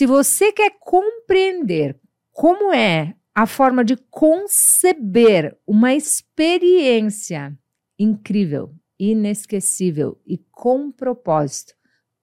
[0.00, 1.94] Se você quer compreender
[2.32, 7.54] como é a forma de conceber uma experiência
[7.98, 11.74] incrível, inesquecível e com propósito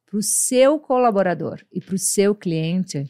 [0.08, 3.08] para o seu colaborador e para o seu cliente,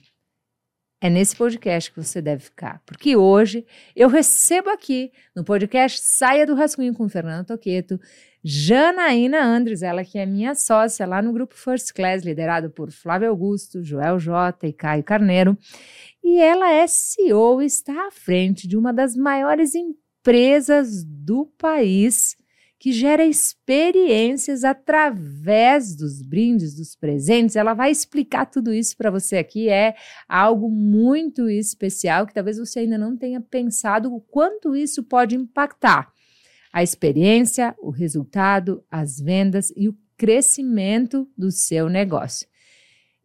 [1.00, 2.82] é nesse podcast que você deve ficar.
[2.86, 7.98] Porque hoje eu recebo aqui no podcast Saia do Rascunho com Fernando Toqueto,
[8.44, 13.30] Janaína Andres, ela que é minha sócia lá no grupo First Class, liderado por Flávio
[13.30, 15.58] Augusto, Joel Jota e Caio Carneiro.
[16.24, 22.38] E ela é CEO e está à frente de uma das maiores empresas do país
[22.80, 27.56] que gera experiências através dos brindes, dos presentes.
[27.56, 29.68] Ela vai explicar tudo isso para você aqui.
[29.68, 29.96] É
[30.30, 36.14] algo muito especial que talvez você ainda não tenha pensado o quanto isso pode impactar
[36.78, 42.48] a experiência, o resultado, as vendas e o crescimento do seu negócio.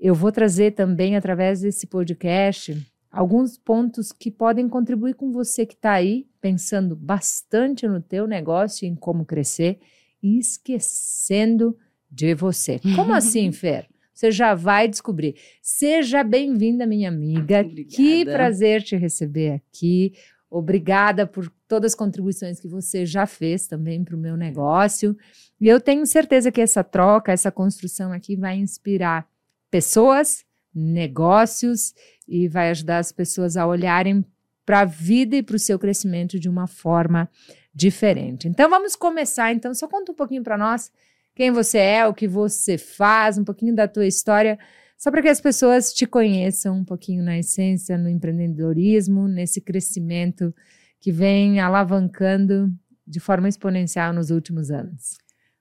[0.01, 2.75] Eu vou trazer também através desse podcast
[3.11, 8.87] alguns pontos que podem contribuir com você que está aí pensando bastante no teu negócio
[8.87, 9.81] e em como crescer
[10.23, 11.77] e esquecendo
[12.11, 12.81] de você.
[12.97, 13.87] Como assim, Fer?
[14.15, 15.35] Você já vai descobrir.
[15.61, 17.61] Seja bem-vinda, minha amiga.
[17.61, 17.97] Obrigada.
[17.97, 20.15] Que prazer te receber aqui.
[20.55, 25.17] Obrigada por todas as contribuições que você já fez também para o meu negócio.
[25.59, 29.27] E eu tenho certeza que essa troca, essa construção aqui vai inspirar
[29.71, 30.45] pessoas,
[30.75, 31.95] negócios
[32.29, 34.23] e vai ajudar as pessoas a olharem
[34.67, 37.31] para a vida e para o seu crescimento de uma forma
[37.75, 38.47] diferente.
[38.47, 39.55] Então vamos começar.
[39.55, 40.93] Então só conta um pouquinho para nós
[41.35, 44.59] quem você é, o que você faz, um pouquinho da tua história,
[45.03, 50.55] só para que as pessoas te conheçam um pouquinho na essência, no empreendedorismo, nesse crescimento
[51.01, 52.73] que vem alavancando
[53.05, 55.19] de forma exponencial nos últimos anos.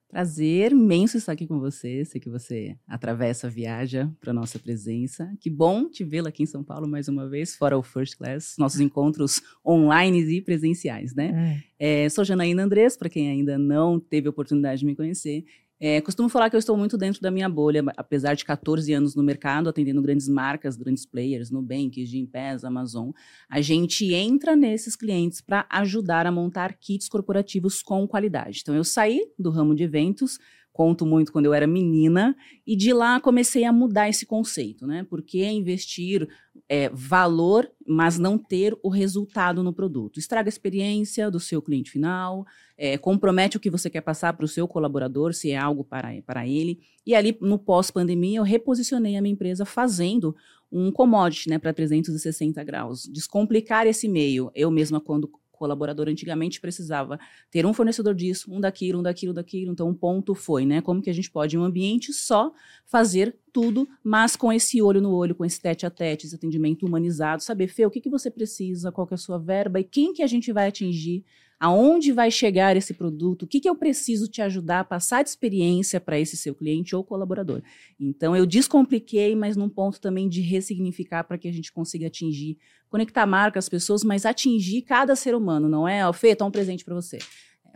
[0.08, 2.04] Prazer imenso estar aqui com você.
[2.04, 5.34] Sei que você atravessa, viaja para nossa presença.
[5.40, 8.54] Que bom te vê-la aqui em São Paulo mais uma vez, fora o First Class,
[8.58, 11.64] nossos encontros online e presenciais, né?
[11.80, 12.04] É.
[12.04, 15.44] É, sou Janaína Andrés, para quem ainda não teve a oportunidade de me conhecer.
[15.84, 19.16] É, costumo falar que eu estou muito dentro da minha bolha, apesar de 14 anos
[19.16, 23.10] no mercado, atendendo grandes marcas, grandes players, Nubank, Gimpass, Amazon.
[23.50, 28.60] A gente entra nesses clientes para ajudar a montar kits corporativos com qualidade.
[28.62, 30.38] Então, eu saí do ramo de eventos,
[30.72, 32.34] conto muito quando eu era menina,
[32.66, 35.06] e de lá comecei a mudar esse conceito, né?
[35.08, 36.26] Porque investir
[36.68, 40.18] é, valor, mas não ter o resultado no produto.
[40.18, 42.46] Estraga a experiência do seu cliente final,
[42.76, 46.10] é, compromete o que você quer passar para o seu colaborador, se é algo para,
[46.22, 46.80] para ele.
[47.06, 50.34] E ali, no pós-pandemia, eu reposicionei a minha empresa fazendo
[50.70, 53.06] um commodity né, para 360 graus.
[53.06, 54.50] Descomplicar esse meio.
[54.54, 55.30] Eu mesma, quando
[55.62, 59.70] colaborador antigamente precisava ter um fornecedor disso, um daquilo, um daquilo, daquilo.
[59.70, 60.80] Então, um ponto foi, né?
[60.80, 62.52] Como que a gente pode, em um ambiente só,
[62.84, 66.86] fazer tudo, mas com esse olho no olho, com esse tete a tete, esse atendimento
[66.86, 69.84] humanizado, saber, Fê, o que, que você precisa, qual que é a sua verba e
[69.84, 71.24] quem que a gente vai atingir
[71.62, 75.28] aonde vai chegar esse produto, o que, que eu preciso te ajudar a passar de
[75.28, 77.62] experiência para esse seu cliente ou colaborador.
[78.00, 82.58] Então, eu descompliquei, mas num ponto também de ressignificar para que a gente consiga atingir,
[82.90, 86.12] conectar marcas, pessoas, mas atingir cada ser humano, não é?
[86.12, 87.18] Fê, tá um presente para você.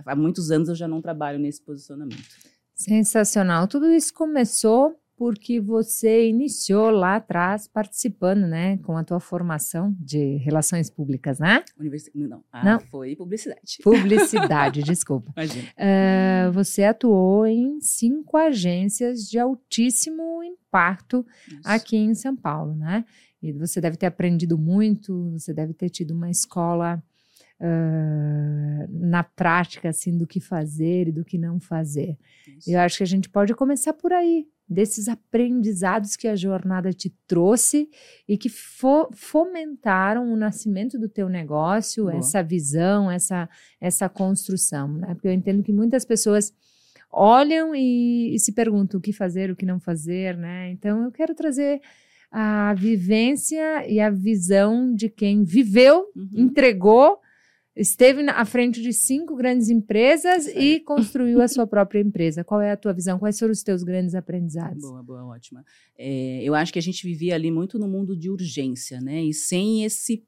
[0.04, 2.26] Há muitos anos eu já não trabalho nesse posicionamento.
[2.74, 3.68] Sensacional.
[3.68, 10.36] Tudo isso começou porque você iniciou lá atrás participando, né, com a tua formação de
[10.36, 11.64] relações públicas, né?
[11.78, 13.78] Universi não, ah, não, foi publicidade.
[13.82, 15.32] Publicidade, desculpa.
[15.36, 15.68] Imagina.
[15.76, 21.60] Uh, você atuou em cinco agências de altíssimo impacto Isso.
[21.64, 23.04] aqui em São Paulo, né?
[23.42, 27.02] E você deve ter aprendido muito, você deve ter tido uma escola
[27.60, 32.18] uh, na prática, assim, do que fazer e do que não fazer.
[32.58, 32.70] Isso.
[32.70, 37.14] Eu acho que a gente pode começar por aí, desses aprendizados que a jornada te
[37.26, 37.88] trouxe
[38.28, 42.16] e que fo fomentaram o nascimento do teu negócio, Boa.
[42.16, 43.48] essa visão, essa,
[43.80, 45.14] essa construção, né?
[45.14, 46.52] Porque eu entendo que muitas pessoas
[47.10, 50.70] olham e, e se perguntam o que fazer, o que não fazer, né?
[50.70, 51.80] Então eu quero trazer
[52.30, 56.28] a vivência e a visão de quem viveu, uhum.
[56.34, 57.20] entregou
[57.76, 62.42] esteve à frente de cinco grandes empresas e construiu a sua própria empresa.
[62.42, 63.18] Qual é a tua visão?
[63.18, 64.82] Quais foram os teus grandes aprendizados?
[64.82, 65.64] Boa, boa, ótima.
[65.98, 69.22] É, eu acho que a gente vivia ali muito no mundo de urgência, né?
[69.22, 70.24] E sem esse,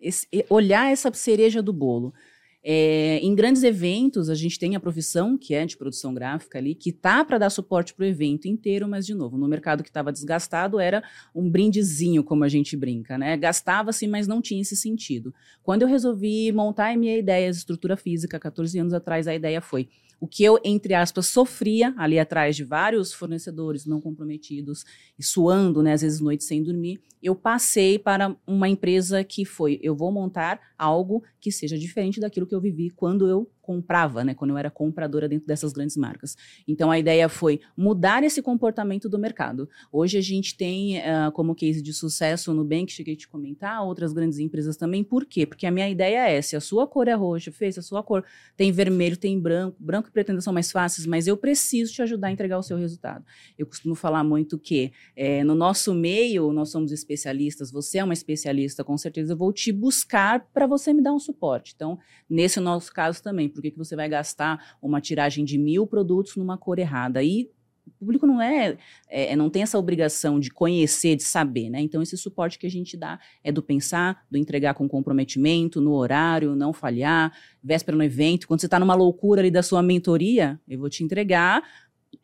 [0.00, 2.14] esse olhar essa cereja do bolo.
[2.64, 6.76] É, em grandes eventos, a gente tem a profissão, que é de produção gráfica ali,
[6.76, 9.88] que tá para dar suporte para o evento inteiro, mas, de novo, no mercado que
[9.88, 11.02] estava desgastado, era
[11.34, 13.36] um brindezinho, como a gente brinca, né?
[13.36, 15.34] Gastava-se, mas não tinha esse sentido.
[15.62, 19.60] Quando eu resolvi montar a minha ideia de estrutura física, 14 anos atrás, a ideia
[19.60, 19.88] foi:
[20.22, 24.84] o que eu, entre aspas, sofria ali atrás de vários fornecedores não comprometidos
[25.18, 29.80] e suando, né, às vezes noites sem dormir, eu passei para uma empresa que foi,
[29.82, 34.34] eu vou montar algo que seja diferente daquilo que eu vivi quando eu comprava, né,
[34.34, 36.36] quando eu era compradora dentro dessas grandes marcas.
[36.66, 39.68] Então a ideia foi mudar esse comportamento do mercado.
[39.90, 43.82] Hoje a gente tem uh, como case de sucesso no Nubank, cheguei a te comentar,
[43.84, 45.04] outras grandes empresas também.
[45.04, 45.46] Por quê?
[45.46, 48.24] Porque a minha ideia é, se a sua cor é roxa, fez, a sua cor
[48.56, 52.28] tem vermelho, tem branco, branco e preto são mais fáceis, mas eu preciso te ajudar
[52.28, 53.24] a entregar o seu resultado.
[53.56, 58.12] Eu costumo falar muito que é, no nosso meio, nós somos especialistas, você é uma
[58.12, 61.72] especialista, com certeza eu vou te buscar para você me dar um suporte.
[61.74, 61.98] Então,
[62.28, 66.36] nesse nosso caso também, por que, que você vai gastar uma tiragem de mil produtos
[66.36, 67.22] numa cor errada?
[67.22, 67.50] E
[67.86, 68.76] o público não é,
[69.08, 71.80] é, não tem essa obrigação de conhecer, de saber, né?
[71.80, 75.92] Então esse suporte que a gente dá é do pensar, do entregar com comprometimento, no
[75.92, 77.32] horário, não falhar,
[77.62, 81.02] véspera no evento, quando você está numa loucura ali da sua mentoria, eu vou te
[81.02, 81.62] entregar,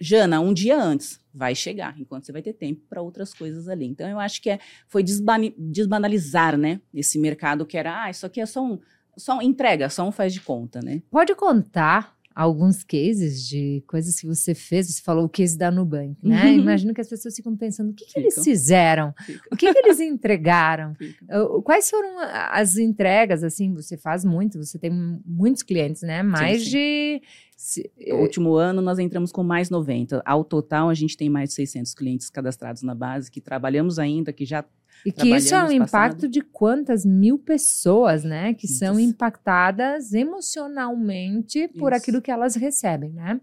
[0.00, 3.86] Jana, um dia antes, vai chegar, enquanto você vai ter tempo para outras coisas ali.
[3.86, 6.80] Então eu acho que é, foi desbanalizar, né?
[6.94, 8.78] Esse mercado que era, ah, isso aqui é só um
[9.18, 11.02] só entrega, só um faz de conta, né?
[11.10, 16.16] Pode contar alguns cases de coisas que você fez, você falou o case da Nubank,
[16.22, 16.44] né?
[16.44, 16.58] Uhum.
[16.58, 19.12] Imagino que as pessoas ficam pensando, o que, que eles fizeram?
[19.50, 20.94] O que, que eles entregaram?
[21.64, 22.16] Quais foram
[22.52, 24.88] as entregas, assim, você faz muito, você tem
[25.26, 26.22] muitos clientes, né?
[26.22, 26.70] Mais sim, sim.
[26.70, 27.22] de...
[27.56, 30.22] Se, no último ano, nós entramos com mais 90.
[30.24, 34.32] Ao total, a gente tem mais de 600 clientes cadastrados na base, que trabalhamos ainda,
[34.32, 34.64] que já
[35.04, 38.54] e que isso é um impacto de quantas mil pessoas, né?
[38.54, 42.02] Que são impactadas emocionalmente por isso.
[42.02, 43.40] aquilo que elas recebem, né?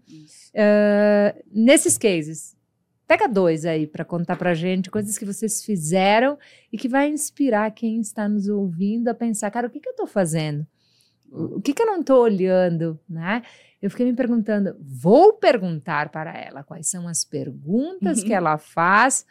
[0.54, 2.56] Uh, nesses cases,
[3.06, 6.38] pega dois aí para contar para gente coisas que vocês fizeram
[6.72, 9.92] e que vai inspirar quem está nos ouvindo a pensar, cara, o que, que eu
[9.92, 10.66] estou fazendo?
[11.30, 13.42] O que, que eu não estou olhando, né?
[13.80, 19.26] Eu fiquei me perguntando, vou perguntar para ela quais são as perguntas que ela faz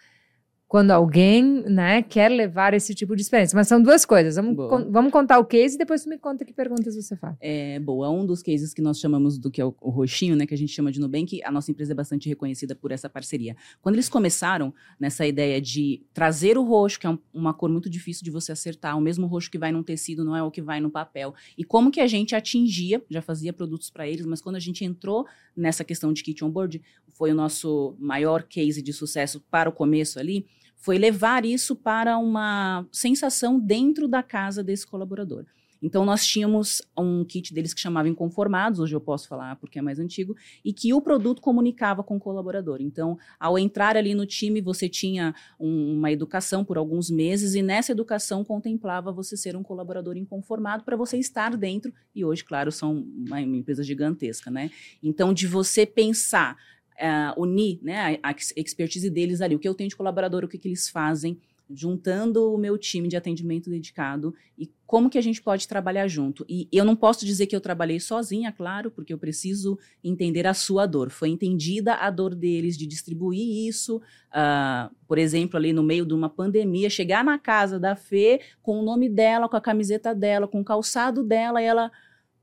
[0.67, 3.55] quando alguém né, quer levar esse tipo de experiência.
[3.55, 4.35] Mas são duas coisas.
[4.35, 7.35] Vamos, con vamos contar o case e depois tu me conta que perguntas você faz.
[7.39, 8.09] É, boa.
[8.09, 10.57] Um dos cases que nós chamamos do que é o, o roxinho, né, que a
[10.57, 13.55] gente chama de Nubank, a nossa empresa é bastante reconhecida por essa parceria.
[13.81, 17.89] Quando eles começaram nessa ideia de trazer o roxo, que é um, uma cor muito
[17.89, 20.61] difícil de você acertar, o mesmo roxo que vai num tecido não é o que
[20.61, 24.41] vai no papel, e como que a gente atingia, já fazia produtos para eles, mas
[24.41, 26.81] quando a gente entrou nessa questão de kit on board,
[27.17, 30.45] foi o nosso maior case de sucesso para o começo ali,
[30.75, 35.45] foi levar isso para uma sensação dentro da casa desse colaborador.
[35.81, 39.81] Então, nós tínhamos um kit deles que chamava Inconformados, hoje eu posso falar porque é
[39.81, 42.81] mais antigo, e que o produto comunicava com o colaborador.
[42.81, 47.61] Então, ao entrar ali no time, você tinha um, uma educação por alguns meses, e
[47.61, 52.71] nessa educação contemplava você ser um colaborador inconformado para você estar dentro, e hoje, claro,
[52.71, 54.71] são uma, uma empresa gigantesca, né?
[55.03, 56.57] Então, de você pensar
[56.99, 60.47] uh, unir né, a, a, expertise deles ali, o que eu tenho de colaborador, o
[60.47, 61.39] que, que eles fazem,
[61.69, 66.45] juntando o meu time de atendimento dedicado e como que a gente pode trabalhar junto.
[66.47, 70.53] E eu não posso dizer que eu trabalhei sozinha, claro, porque eu preciso entender a
[70.53, 71.09] sua dor.
[71.09, 76.13] Foi entendida a dor deles de distribuir isso, uh, por exemplo, ali no meio de
[76.13, 80.47] uma pandemia, chegar na casa da Fê com o nome dela, com a camiseta dela,
[80.47, 81.91] com o calçado dela, e ela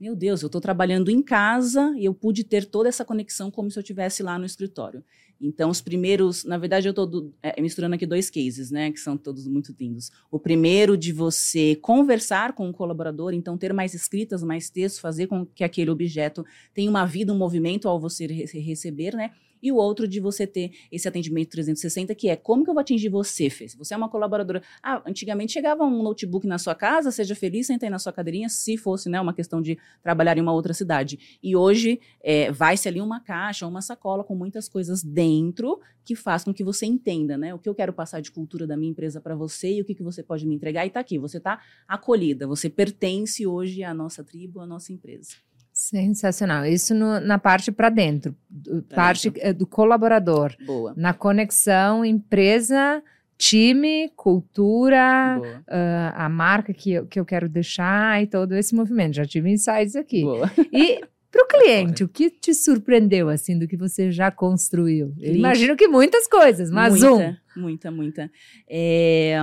[0.03, 3.71] meu Deus, eu estou trabalhando em casa e eu pude ter toda essa conexão como
[3.71, 5.05] se eu estivesse lá no escritório.
[5.41, 9.17] Então, os primeiros, na verdade, eu estou é, misturando aqui dois cases, né, que são
[9.17, 10.11] todos muito lindos.
[10.29, 15.29] O primeiro de você conversar com o colaborador, então ter mais escritas, mais textos, fazer
[15.29, 16.45] com que aquele objeto
[16.75, 19.31] tenha uma vida, um movimento ao você receber, né?
[19.63, 22.81] E o outro de você ter esse atendimento 360, que é como que eu vou
[22.81, 23.69] atingir você, Fê?
[23.69, 24.63] Se você é uma colaboradora.
[24.83, 28.49] Ah, antigamente chegava um notebook na sua casa, seja feliz, senta aí na sua cadeirinha,
[28.49, 31.39] se fosse né, uma questão de trabalhar em uma outra cidade.
[31.43, 36.43] E hoje é, vai-se ali uma caixa, uma sacola com muitas coisas dentro que faz
[36.45, 37.55] com que você entenda, né?
[37.55, 39.95] O que eu quero passar de cultura da minha empresa para você e o que,
[39.95, 40.85] que você pode me entregar.
[40.85, 45.37] E está aqui, você está acolhida, você pertence hoje à nossa tribo, à nossa empresa.
[45.83, 46.65] Sensacional.
[46.65, 48.37] Isso no, na parte para dentro,
[48.89, 49.49] pra parte dentro.
[49.49, 50.55] Eh, do colaborador.
[50.65, 50.95] Boa.
[50.97, 53.03] Na conexão empresa,
[53.37, 59.17] time, cultura, uh, a marca que eu, que eu quero deixar e todo esse movimento.
[59.17, 60.23] Já tive insights aqui.
[60.23, 60.49] Boa.
[60.73, 61.01] E
[61.33, 65.13] para o cliente, o que te surpreendeu assim do que você já construiu?
[65.19, 67.37] Eu imagino que muitas coisas, mas muita, um.
[67.61, 68.31] Muita, muita.
[68.71, 69.37] É,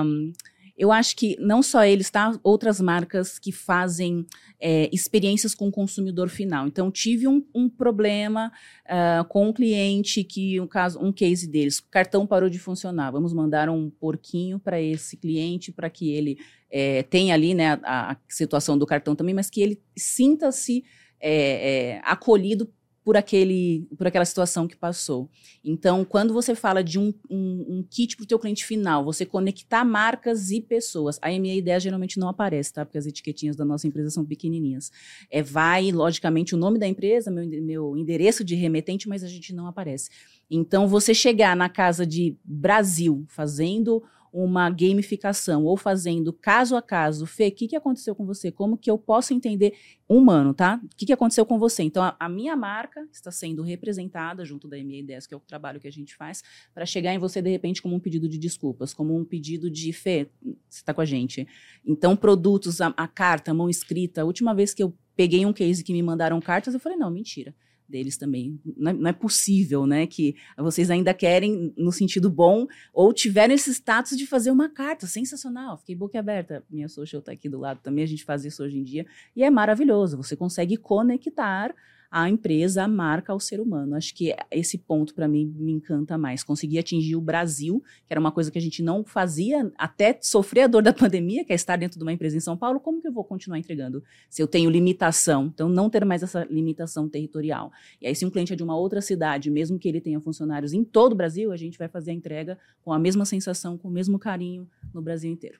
[0.79, 2.39] eu acho que não só eles, tá?
[2.41, 4.25] Outras marcas que fazem
[4.57, 6.67] é, experiências com o consumidor final.
[6.67, 8.49] Então, tive um, um problema
[8.85, 13.11] uh, com um cliente que, um caso, um case deles, o cartão parou de funcionar.
[13.11, 16.39] Vamos mandar um porquinho para esse cliente para que ele
[16.71, 20.85] é, tenha ali né, a, a, situação do cartão também, mas que ele sinta-se
[21.19, 22.71] é, é, acolhido
[23.03, 25.29] por, aquele, por aquela situação que passou.
[25.63, 29.25] Então, quando você fala de um, um, um kit para o teu cliente final, você
[29.25, 32.85] conectar marcas e pessoas, a MA10 geralmente não aparece, tá?
[32.85, 34.91] Porque as etiquetinhas da nossa empresa são pequenininhas.
[35.31, 39.53] É, vai, logicamente, o nome da empresa, meu, meu endereço de remetente, mas a gente
[39.53, 40.09] não aparece.
[40.49, 47.25] Então, você chegar na casa de Brasil fazendo uma gamificação ou fazendo caso a caso,
[47.25, 48.51] Fê, o que, que aconteceu com você?
[48.51, 49.73] Como que eu posso entender
[50.07, 50.79] humano, tá?
[50.83, 51.83] O que, que aconteceu com você?
[51.83, 55.79] Então, a, a minha marca está sendo representada junto da MA10, que é o trabalho
[55.79, 56.43] que a gente faz,
[56.73, 59.91] para chegar em você, de repente, como um pedido de desculpas, como um pedido de
[59.93, 61.47] Fê, você está com a gente.
[61.85, 64.21] Então, produtos, a, a carta, a mão escrita.
[64.21, 67.11] A última vez que eu peguei um case que me mandaram cartas, eu falei, não,
[67.11, 67.53] mentira
[67.89, 68.59] deles também.
[68.77, 73.53] Não é, não é, possível, né, que vocês ainda querem no sentido bom ou tiveram
[73.53, 75.77] esse status de fazer uma carta sensacional.
[75.77, 76.63] Fiquei boca aberta.
[76.69, 79.05] Minha social está aqui do lado também, a gente faz isso hoje em dia
[79.35, 80.17] e é maravilhoso.
[80.17, 81.73] Você consegue conectar
[82.11, 83.95] a empresa, a marca ao ser humano.
[83.95, 86.43] Acho que esse ponto para mim me encanta mais.
[86.43, 90.61] Conseguir atingir o Brasil, que era uma coisa que a gente não fazia até sofrer
[90.61, 92.79] a dor da pandemia, que é estar dentro de uma empresa em São Paulo.
[92.79, 95.51] Como que eu vou continuar entregando se eu tenho limitação?
[95.53, 97.71] Então, não ter mais essa limitação territorial.
[98.01, 100.73] E aí, se um cliente é de uma outra cidade, mesmo que ele tenha funcionários
[100.73, 103.87] em todo o Brasil, a gente vai fazer a entrega com a mesma sensação, com
[103.87, 105.59] o mesmo carinho no Brasil inteiro.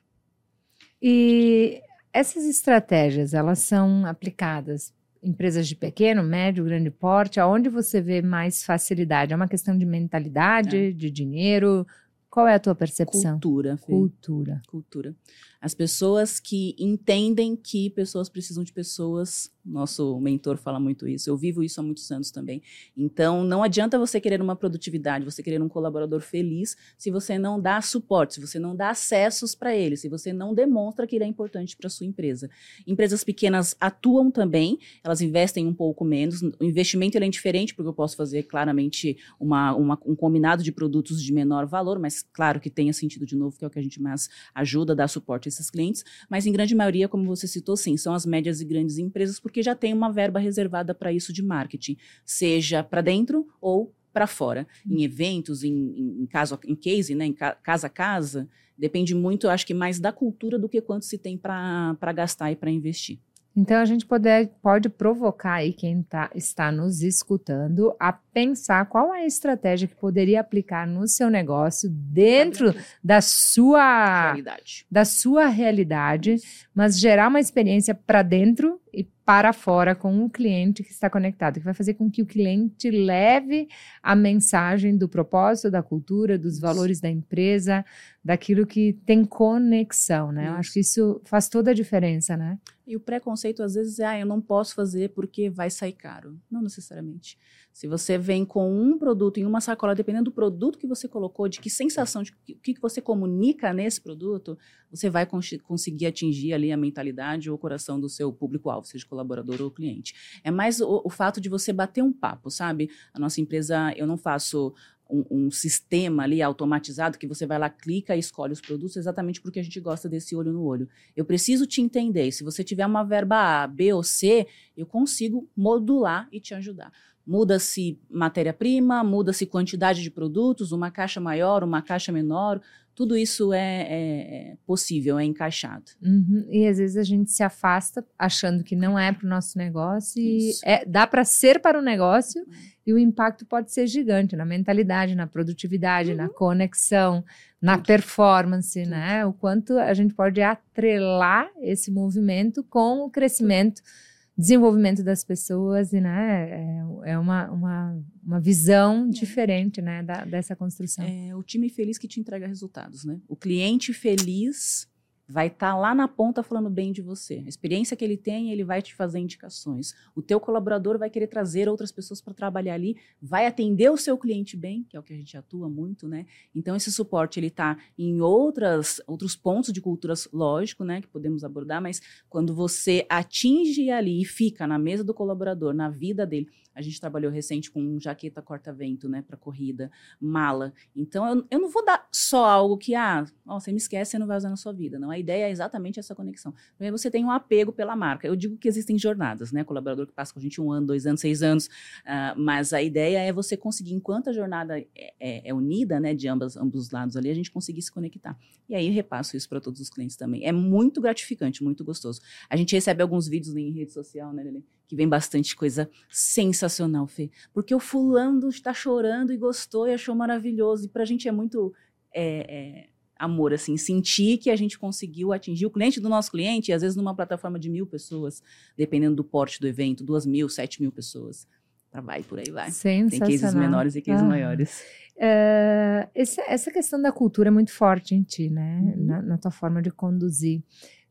[1.00, 1.80] E
[2.12, 8.64] essas estratégias, elas são aplicadas empresas de pequeno, médio, grande porte, aonde você vê mais
[8.64, 9.32] facilidade?
[9.32, 10.90] É uma questão de mentalidade, é.
[10.90, 11.86] de dinheiro?
[12.30, 13.32] Qual é a tua percepção?
[13.32, 13.76] Cultura.
[13.76, 13.86] Fê.
[13.86, 14.62] Cultura.
[14.68, 15.14] Cultura.
[15.60, 21.36] As pessoas que entendem que pessoas precisam de pessoas, nosso mentor fala muito isso, eu
[21.36, 22.62] vivo isso há muitos anos também.
[22.96, 27.60] Então, não adianta você querer uma produtividade, você querer um colaborador feliz, se você não
[27.60, 31.24] dá suporte, se você não dá acessos para ele, se você não demonstra que ele
[31.24, 32.48] é importante para sua empresa.
[32.86, 36.40] Empresas pequenas atuam também, elas investem um pouco menos.
[36.42, 41.22] O investimento é diferente, porque eu posso fazer claramente uma, uma, um combinado de produtos
[41.22, 43.82] de menor valor, mas claro que tenha sentido de novo, que é o que a
[43.82, 47.96] gente mais ajuda, dá suporte esses clientes, mas em grande maioria, como você citou, sim,
[47.96, 51.42] são as médias e grandes empresas, porque já tem uma verba reservada para isso de
[51.42, 55.02] marketing, seja para dentro ou para fora, em uhum.
[55.02, 59.46] eventos, em, em, em, caso, em case, né, em ca, casa a casa, depende muito,
[59.46, 62.70] eu acho que mais da cultura do que quanto se tem para gastar e para
[62.70, 63.20] investir.
[63.56, 64.28] Então a gente pode,
[64.62, 69.96] pode provocar aí quem tá, está nos escutando a pensar qual é a estratégia que
[69.96, 76.36] poderia aplicar no seu negócio dentro da sua realidade, da sua realidade
[76.74, 81.60] mas gerar uma experiência para dentro e para fora com o cliente que está conectado,
[81.60, 83.68] que vai fazer com que o cliente leve
[84.02, 87.84] a mensagem do propósito, da cultura, dos valores da empresa,
[88.22, 90.48] daquilo que tem conexão, né?
[90.48, 92.58] Eu acho que isso faz toda a diferença, né?
[92.86, 96.38] E o preconceito às vezes é, ah, eu não posso fazer porque vai sair caro.
[96.50, 97.38] Não necessariamente.
[97.72, 101.48] Se você vem com um produto em uma sacola, dependendo do produto que você colocou,
[101.48, 104.58] de que sensação, de o que, que você comunica nesse produto,
[104.90, 109.06] você vai cons conseguir atingir ali a mentalidade ou o coração do seu público-alvo, seja
[109.06, 110.14] colaborador ou cliente.
[110.42, 112.90] É mais o, o fato de você bater um papo, sabe?
[113.14, 114.74] A nossa empresa, eu não faço
[115.10, 119.40] um, um, sistema ali automatizado que você vai lá, clica e escolhe os produtos exatamente
[119.40, 120.88] porque a gente gosta desse olho no olho.
[121.16, 122.30] Eu preciso te entender.
[122.32, 126.92] Se você tiver uma verba A, B ou C, eu consigo modular e te ajudar.
[127.26, 132.60] Muda-se matéria-prima, muda-se quantidade de produtos, uma caixa maior, uma caixa menor,
[133.00, 135.86] tudo isso é, é, é possível, é encaixado.
[136.02, 136.44] Uhum.
[136.50, 140.20] E às vezes a gente se afasta achando que não é para o nosso negócio
[140.20, 142.44] e é, dá para ser para o negócio
[142.86, 146.16] e o impacto pode ser gigante na mentalidade, na produtividade, uhum.
[146.18, 147.24] na conexão,
[147.58, 147.86] na Tudo.
[147.86, 148.90] performance, Tudo.
[148.90, 149.24] né?
[149.24, 153.80] O quanto a gente pode atrelar esse movimento com o crescimento.
[153.80, 154.09] Tudo
[154.40, 159.08] desenvolvimento das pessoas e né é, é uma, uma, uma visão é.
[159.08, 163.36] diferente né da, dessa construção é o time feliz que te entrega resultados né o
[163.36, 164.88] cliente feliz
[165.30, 167.42] vai estar tá lá na ponta falando bem de você.
[167.46, 169.94] A experiência que ele tem, ele vai te fazer indicações.
[170.14, 174.18] O teu colaborador vai querer trazer outras pessoas para trabalhar ali, vai atender o seu
[174.18, 176.26] cliente bem, que é o que a gente atua muito, né?
[176.54, 181.44] Então esse suporte ele está em outras outros pontos de culturas, lógico, né, que podemos
[181.44, 186.48] abordar, mas quando você atinge ali e fica na mesa do colaborador, na vida dele,
[186.80, 190.72] a gente trabalhou recente com jaqueta corta-vento, né, para corrida, mala.
[190.96, 194.18] Então eu, eu não vou dar só algo que ah, ó, você me esquece, você
[194.18, 196.54] não vai usar na sua vida, não é ideia é exatamente essa conexão.
[196.76, 198.26] Primeiro, você tem um apego pela marca.
[198.26, 199.62] Eu digo que existem jornadas, né?
[199.62, 202.82] Colaborador que passa com a gente um ano, dois anos, seis anos, uh, mas a
[202.82, 204.86] ideia é você conseguir, enquanto a jornada é,
[205.20, 208.36] é, é, unida, né, de ambas, ambos os lados ali, a gente conseguir se conectar.
[208.68, 210.46] E aí repasso isso para todos os clientes também.
[210.46, 212.20] É muito gratificante, muito gostoso.
[212.48, 214.64] A gente recebe alguns vídeos em rede social, né, Lili?
[214.90, 217.30] Que vem bastante coisa sensacional, Fê.
[217.54, 220.86] Porque o fulano está chorando e gostou e achou maravilhoso.
[220.86, 221.72] E para a gente é muito
[222.12, 226.72] é, é, amor, assim, sentir que a gente conseguiu atingir o cliente do nosso cliente,
[226.72, 228.42] às vezes numa plataforma de mil pessoas,
[228.76, 231.46] dependendo do porte do evento, duas mil, sete mil pessoas.
[231.92, 232.72] Vai por aí, vai.
[232.72, 234.26] Tem cases menores e cases ah.
[234.26, 234.82] maiores.
[235.14, 238.80] Uh, essa, essa questão da cultura é muito forte em ti, né?
[238.96, 239.06] Uhum.
[239.06, 240.62] Na, na, tua forma de conduzir.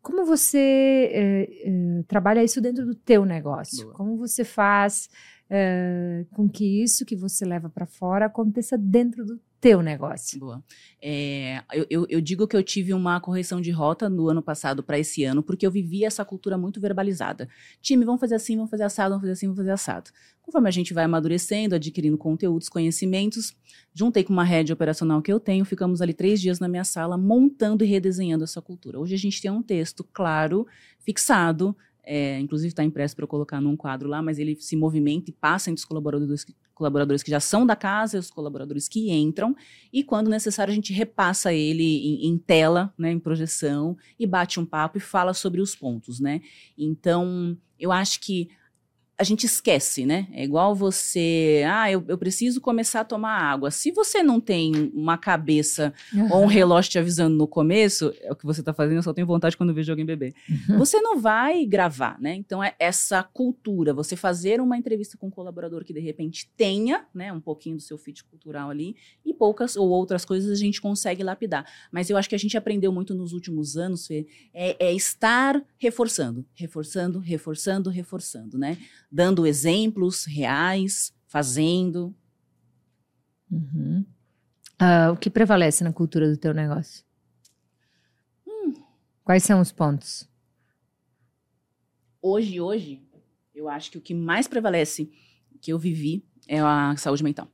[0.10, 3.86] Como você uh, uh, trabalha isso dentro do teu negócio?
[3.86, 3.96] Boa.
[3.96, 5.08] Como você faz
[6.32, 10.40] com que isso que você leva para fora aconteça dentro do teu negócio?
[10.40, 10.64] Boa.
[11.02, 14.82] É, eu, eu, eu, digo que eu tive uma correção de rota no ano passado
[14.82, 17.48] para esse ano, porque eu vivi essa cultura muito verbalizada.
[17.82, 20.12] Time, vamos fazer assim, vamos fazer assado, vamos fazer assim, vamos fazer assado.
[20.42, 23.56] Conforme a gente vai amadurecendo, adquirindo conteúdos, conhecimentos,
[23.94, 27.18] juntei com uma rede operacional que eu tenho, ficamos ali três dias na minha sala
[27.18, 29.00] montando e redesenhando essa cultura.
[29.00, 30.66] Hoje a gente tem um texto claro,
[31.00, 31.76] fixado,
[32.12, 35.34] é, inclusive está impresso para eu colocar num quadro lá, mas ele se movimenta e
[35.34, 39.56] passa entre os colaboradores, colaboradores que já são da casa e os colaboradores que entram,
[39.94, 44.60] e quando necessário a gente repassa ele em, em, tela, né, em projeção, e bate
[44.60, 46.42] um papo e fala sobre os pontos, né?
[46.76, 48.50] Então, eu acho que
[49.20, 50.30] a gente esquece, né?
[50.32, 53.70] É igual você, ah, eu, eu, preciso começar a tomar água.
[53.70, 56.32] Se você não tem uma cabeça uhum.
[56.32, 59.12] ou um relógio te avisando no começo, é o que você está fazendo, eu só
[59.12, 60.34] tenho vontade quando vejo alguém beber.
[60.50, 60.78] Uhum.
[60.78, 62.34] Você não vai gravar, né?
[62.34, 67.06] Então é essa cultura, você fazer uma entrevista com um colaborador que de repente tenha,
[67.14, 68.96] né, um pouquinho do seu fit cultural ali
[69.26, 71.66] e poucas ou outras coisas a gente consegue lapidar.
[71.92, 75.62] Mas eu acho que a gente aprendeu muito nos últimos anos, Fê, é, é estar
[75.78, 78.78] reforçando, reforçando, reforçando, reforçando, né?
[79.12, 82.16] Dando exemplos reais, fazendo.
[83.50, 84.06] Uhum.
[84.82, 87.04] Uh, o que prevalece na cultura do teu negócio?
[88.48, 88.74] Hum.
[89.24, 90.30] Quais são os pontos?
[92.22, 93.02] Hoje, hoje,
[93.54, 95.12] eu acho que o que mais prevalece
[95.62, 97.48] que eu vivi é a saúde mental.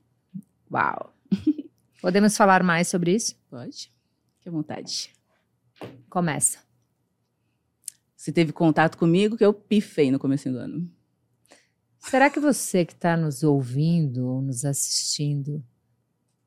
[0.71, 1.15] Uau!
[2.01, 3.35] Podemos falar mais sobre isso?
[3.49, 3.91] Pode.
[4.37, 5.11] Fique à vontade.
[6.09, 6.59] Começa.
[8.15, 10.94] Você teve contato comigo que eu pifei no começo do ano.
[12.09, 15.63] Será que você que está nos ouvindo ou nos assistindo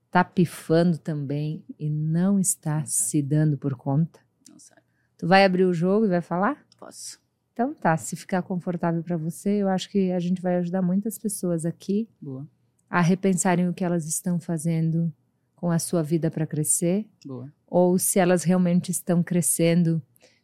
[0.07, 4.21] está pifando também e não está se dando por conta?
[4.49, 4.81] Não sabe.
[5.19, 6.65] Tu vai abrir o jogo e vai falar?
[6.79, 7.21] Posso.
[7.53, 11.19] Então tá, se ficar confortável para você, eu acho que a gente vai ajudar muitas
[11.19, 12.47] pessoas aqui Boa.
[12.89, 15.13] a repensarem o que elas estão fazendo
[15.57, 17.05] com a sua vida para crescer.
[17.27, 17.53] Boa.
[17.67, 20.01] Ou se elas realmente estão crescendo,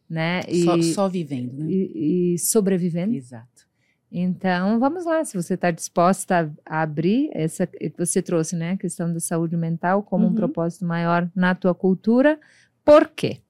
[0.09, 0.41] né?
[0.49, 1.71] E, só, só vivendo, né?
[1.71, 3.15] E, e sobrevivendo.
[3.15, 3.64] Exato.
[4.11, 8.77] Então, vamos lá, se você está disposta a abrir essa que você trouxe, né, a
[8.77, 10.31] questão da saúde mental como uhum.
[10.31, 12.39] um propósito maior na tua cultura,
[12.83, 13.41] por quê?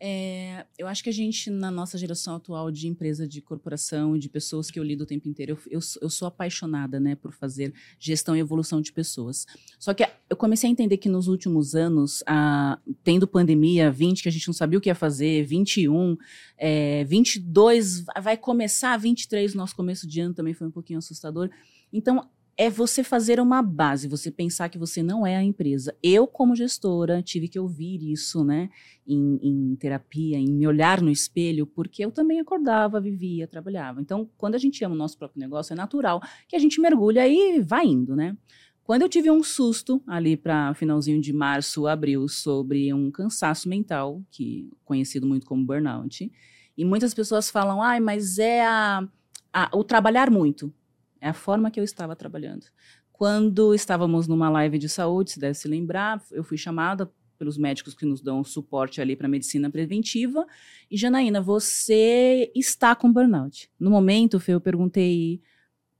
[0.00, 4.28] É, eu acho que a gente, na nossa geração atual de empresa, de corporação, de
[4.28, 7.74] pessoas que eu lido o tempo inteiro, eu, eu, eu, sou apaixonada né, por fazer
[7.98, 9.44] gestão e evolução de pessoas.
[9.76, 14.28] Só que eu comecei a entender que nos últimos anos, a, tendo pandemia, 20, que
[14.28, 16.16] a gente não sabia o que ia fazer, 21,
[16.56, 21.50] é, 22, vai começar, 23, nosso começo de ano também foi um pouquinho assustador.
[21.92, 22.28] Então,
[22.60, 25.96] é você fazer uma base, você pensar que você não é a empresa.
[26.02, 28.68] Eu, como gestora, tive que ouvir isso, né,
[29.06, 34.00] em, em, terapia, em me olhar no espelho, porque eu também acordava, vivia, trabalhava.
[34.00, 37.28] Então, quando a gente ama o nosso próprio negócio, é natural que a gente mergulha
[37.28, 38.36] e vai indo, né?
[38.82, 44.20] Quando eu tive um susto ali para finalzinho de março, abril, sobre um cansaço mental,
[44.32, 46.28] que conhecido muito como burnout,
[46.76, 49.06] e muitas pessoas falam, ai, mas é a,
[49.52, 50.72] a, o trabalhar muito.
[51.20, 52.66] É a forma que eu estava trabalhando.
[53.12, 57.94] Quando estávamos numa live de saúde, se deve se lembrar, eu fui chamada pelos médicos
[57.94, 60.46] que nos dão suporte ali para medicina preventiva.
[60.90, 63.70] E Janaína, você está com burnout.
[63.78, 65.40] No momento, Fê, eu perguntei,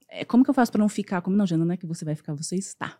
[0.09, 1.23] é, como que eu faço para não ficar?
[1.23, 2.99] Como não, Jana, não é que você vai ficar, você está.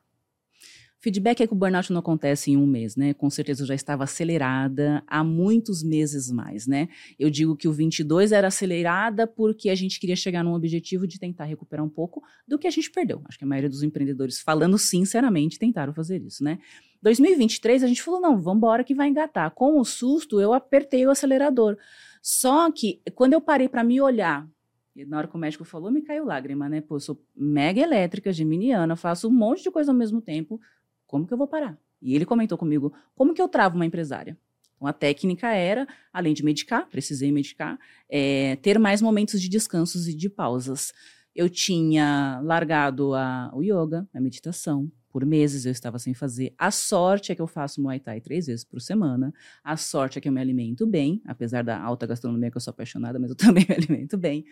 [1.01, 3.15] Feedback é que o burnout não acontece em um mês, né?
[3.15, 6.89] Com certeza eu já estava acelerada há muitos meses mais, né?
[7.17, 11.17] Eu digo que o 22 era acelerada porque a gente queria chegar num objetivo de
[11.17, 13.23] tentar recuperar um pouco do que a gente perdeu.
[13.27, 16.59] Acho que a maioria dos empreendedores, falando sinceramente, tentaram fazer isso, né?
[17.01, 19.53] 2023 a gente falou, não, vamos embora que vai engatar.
[19.53, 21.77] Com o susto, eu apertei o acelerador.
[22.21, 24.49] Só que quando eu parei para me olhar
[25.07, 26.81] na hora que o médico falou, me caiu lágrima, né?
[26.81, 30.61] Pô, eu sou mega elétrica, geminiana, faço um monte de coisa ao mesmo tempo
[31.09, 31.77] como que eu vou parar?
[32.01, 34.39] E ele comentou comigo, como que eu travo uma empresária?
[34.77, 37.77] Então, a técnica era, além de medicar, precisei medicar,
[38.09, 40.93] é, ter mais momentos de descansos e de pausas.
[41.35, 46.55] Eu tinha largado a, o yoga, a meditação, por meses eu estava sem fazer.
[46.57, 49.35] A sorte é que eu faço Muay Thai três vezes por semana.
[49.65, 52.71] A sorte é que eu me alimento bem, apesar da alta gastronomia que eu sou
[52.71, 54.45] apaixonada, mas eu também me alimento bem.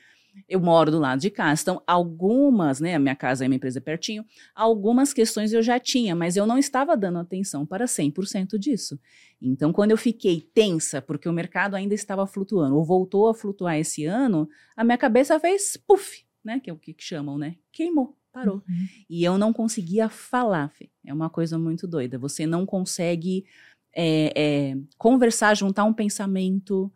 [0.49, 1.63] Eu moro do lado de casa.
[1.63, 2.95] Então, algumas, né?
[2.95, 4.25] A minha casa e a minha empresa é pertinho.
[4.55, 8.99] Algumas questões eu já tinha, mas eu não estava dando atenção para 100% disso.
[9.41, 13.79] Então, quando eu fiquei tensa, porque o mercado ainda estava flutuando, ou voltou a flutuar
[13.79, 16.61] esse ano, a minha cabeça fez puff, né?
[16.61, 17.57] Que é o que chamam, né?
[17.73, 18.57] Queimou parou.
[18.69, 18.87] Uhum.
[19.09, 20.91] E eu não conseguia falar, Fê.
[21.07, 22.19] É uma coisa muito doida.
[22.19, 23.47] Você não consegue
[23.95, 26.93] é, é, conversar, juntar um pensamento,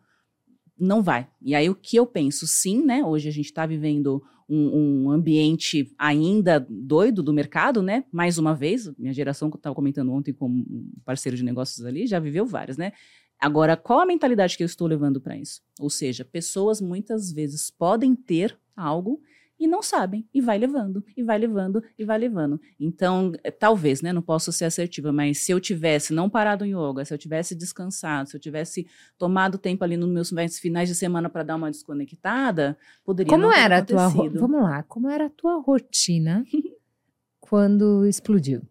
[0.81, 1.27] não vai.
[1.41, 3.03] E aí o que eu penso, sim, né?
[3.03, 8.03] Hoje a gente está vivendo um, um, ambiente ainda doido do mercado, né?
[8.11, 12.07] Mais uma vez, minha geração que estava comentando ontem com um parceiro de negócios ali,
[12.07, 12.91] já viveu várias, né?
[13.39, 15.61] Agora, qual a mentalidade que eu estou levando para isso?
[15.79, 19.21] Ou seja, pessoas muitas vezes podem ter algo
[19.61, 22.59] e não sabem, e vai levando, e vai levando, e vai levando.
[22.79, 26.71] Então, eh, talvez, né, não posso ser assertiva, mas se eu tivesse não parado em
[26.75, 28.87] yoga, se eu tivesse descansado, se eu tivesse
[29.19, 33.53] tomado tempo ali nos meus finais de semana para dar uma desconectada, poderia como não
[33.53, 36.43] era a tua Vamos lá, como era a tua rotina
[37.39, 38.63] quando explodiu?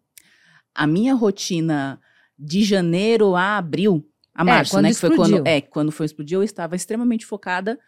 [0.75, 2.01] A minha rotina
[2.37, 6.35] de janeiro a abril, a é, março, né, que foi quando é, quando foi explodir,
[6.35, 7.79] eu estava extremamente focada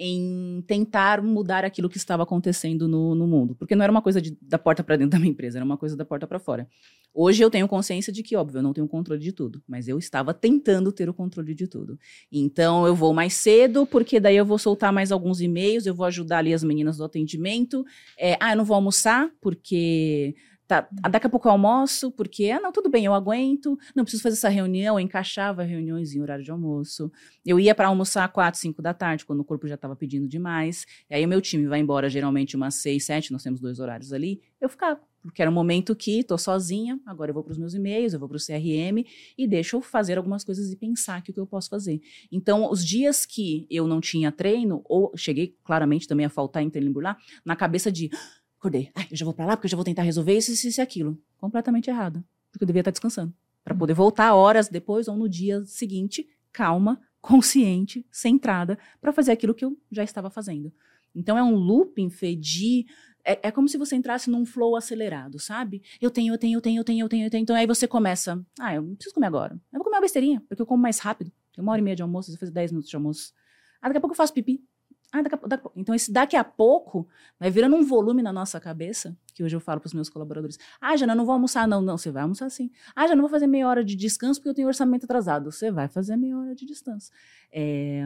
[0.00, 3.56] em tentar mudar aquilo que estava acontecendo no, no mundo.
[3.56, 5.76] Porque não era uma coisa de, da porta para dentro da minha empresa, era uma
[5.76, 6.68] coisa da porta para fora.
[7.12, 9.98] Hoje eu tenho consciência de que, óbvio, eu não tenho controle de tudo, mas eu
[9.98, 11.98] estava tentando ter o controle de tudo.
[12.30, 16.06] Então eu vou mais cedo, porque daí eu vou soltar mais alguns e-mails, eu vou
[16.06, 17.84] ajudar ali as meninas do atendimento.
[18.16, 20.36] É, ah, eu não vou almoçar, porque
[20.68, 24.22] Tá, daqui a pouco eu almoço, porque, ah, não, tudo bem, eu aguento, não preciso
[24.22, 27.10] fazer essa reunião, eu encaixava reuniões em horário de almoço.
[27.42, 30.84] Eu ia para almoçar quatro, cinco da tarde, quando o corpo já estava pedindo demais.
[31.08, 34.12] E aí o meu time vai embora geralmente umas seis, sete, nós temos dois horários
[34.12, 34.42] ali.
[34.60, 37.72] Eu ficava, porque era um momento que estou sozinha, agora eu vou para os meus
[37.72, 39.06] e-mails, eu vou para o CRM
[39.38, 41.98] e deixo eu fazer algumas coisas e pensar que o que eu posso fazer.
[42.30, 46.68] Então, os dias que eu não tinha treino, ou cheguei claramente também a faltar em
[46.68, 48.10] treino lá, na cabeça de
[48.58, 48.90] Acordei.
[48.94, 50.80] Ai, eu já vou para lá porque eu já vou tentar resolver isso, isso, isso
[50.80, 51.16] e aquilo.
[51.38, 52.24] Completamente errado.
[52.50, 53.32] Porque eu devia estar descansando.
[53.62, 59.54] Para poder voltar horas depois ou no dia seguinte, calma, consciente, centrada, para fazer aquilo
[59.54, 60.72] que eu já estava fazendo.
[61.14, 62.86] Então é um looping, Fê, de.
[63.24, 65.82] É, é, como se você entrasse num flow acelerado, sabe?
[66.00, 67.42] Eu tenho, eu tenho, eu tenho, eu tenho, eu tenho, eu tenho.
[67.42, 68.44] Então aí você começa.
[68.58, 69.54] Ah, eu não preciso comer agora.
[69.72, 71.30] Eu vou comer uma besteirinha, porque eu como mais rápido.
[71.52, 73.32] Tem uma hora e meia de almoço, você faz 10 minutos de almoço.
[73.80, 74.64] Ah, daqui a pouco eu faço pipi.
[75.10, 77.08] Ah, daqui a, daqui a, então, esse daqui a pouco
[77.40, 80.58] vai virando um volume na nossa cabeça, que hoje eu falo para os meus colaboradores.
[80.80, 81.80] Ah, Jana, não vou almoçar, não.
[81.80, 82.70] Não, você vai almoçar sim.
[82.94, 85.50] Ah, Jana, não vou fazer meia hora de descanso porque eu tenho orçamento atrasado.
[85.50, 87.10] Você vai fazer meia hora de descanso.
[87.50, 88.02] É,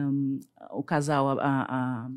[0.71, 2.09] o casal, a,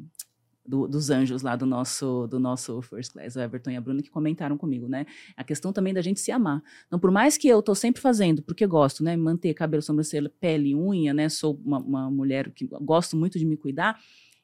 [0.67, 4.03] do, dos anjos lá do nosso, do nosso First Class, o Everton e a Bruna,
[4.03, 5.07] que comentaram comigo, né?
[5.37, 6.63] A questão também da gente se amar.
[6.87, 9.17] Então, por mais que eu tô sempre fazendo, porque gosto, né?
[9.17, 11.29] Manter cabelo, sobrancelha, pele, unha, né?
[11.29, 13.99] Sou uma, uma mulher que gosto muito de me cuidar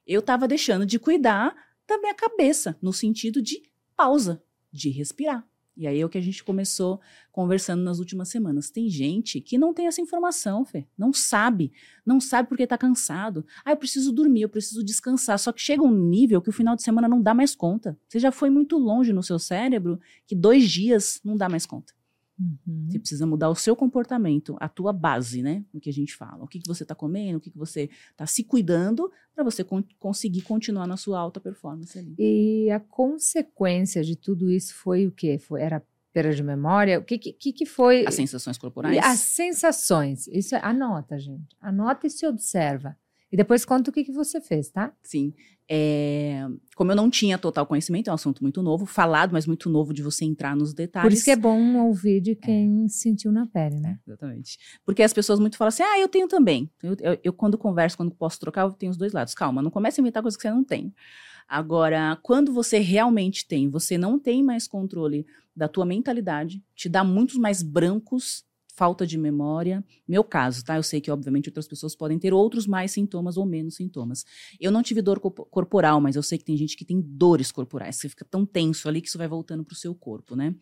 [0.05, 1.55] eu estava deixando de cuidar
[1.87, 3.61] da minha cabeça, no sentido de
[3.95, 5.47] pausa, de respirar.
[5.75, 8.69] E aí é o que a gente começou conversando nas últimas semanas.
[8.69, 10.87] Tem gente que não tem essa informação, Fê.
[10.95, 11.71] Não sabe.
[12.05, 13.43] Não sabe porque está cansado.
[13.65, 15.39] Ah, eu preciso dormir, eu preciso descansar.
[15.39, 17.97] Só que chega um nível que o final de semana não dá mais conta.
[18.07, 21.91] Você já foi muito longe no seu cérebro que dois dias não dá mais conta.
[22.39, 22.87] Uhum.
[22.89, 25.63] Você precisa mudar o seu comportamento, a tua base, né?
[25.73, 26.43] O que a gente fala.
[26.43, 29.63] O que, que você está comendo, o que, que você está se cuidando para você
[29.63, 32.15] con conseguir continuar na sua alta performance ali.
[32.17, 35.37] E a consequência de tudo isso foi o quê?
[35.37, 36.99] Foi, era perda de memória?
[36.99, 38.05] O que, que, que foi?
[38.07, 38.97] As sensações corporais?
[39.03, 40.27] As sensações.
[40.27, 41.55] Isso, é, anota, gente.
[41.59, 42.95] Anota e se observa.
[43.33, 44.93] E depois conta o que, que você fez, tá?
[45.01, 45.33] Sim.
[45.67, 49.71] É, como eu não tinha total conhecimento, é um assunto muito novo, falado, mas muito
[49.71, 51.09] novo de você entrar nos detalhes.
[51.09, 52.87] Por isso que é bom ouvir de quem é.
[52.89, 53.97] sentiu na pele, né?
[54.05, 54.59] É, exatamente.
[54.85, 56.69] Porque as pessoas muito falam assim, ah, eu tenho também.
[56.83, 59.33] Eu, eu, eu, quando converso, quando posso trocar, eu tenho os dois lados.
[59.33, 60.93] Calma, não comece a inventar coisas que você não tem.
[61.47, 67.03] Agora, quando você realmente tem, você não tem mais controle da tua mentalidade, te dá
[67.03, 69.83] muitos mais brancos falta de memória.
[70.07, 70.75] Meu caso, tá?
[70.75, 74.25] Eu sei que, obviamente, outras pessoas podem ter outros mais sintomas ou menos sintomas.
[74.59, 77.95] Eu não tive dor corporal, mas eu sei que tem gente que tem dores corporais.
[77.95, 80.55] Você fica tão tenso ali que isso vai voltando para o seu corpo, né?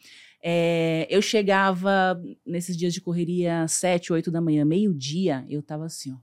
[0.43, 6.12] É, eu chegava nesses dias de correria, sete, oito da manhã, meio-dia, eu tava assim,
[6.12, 6.17] ó.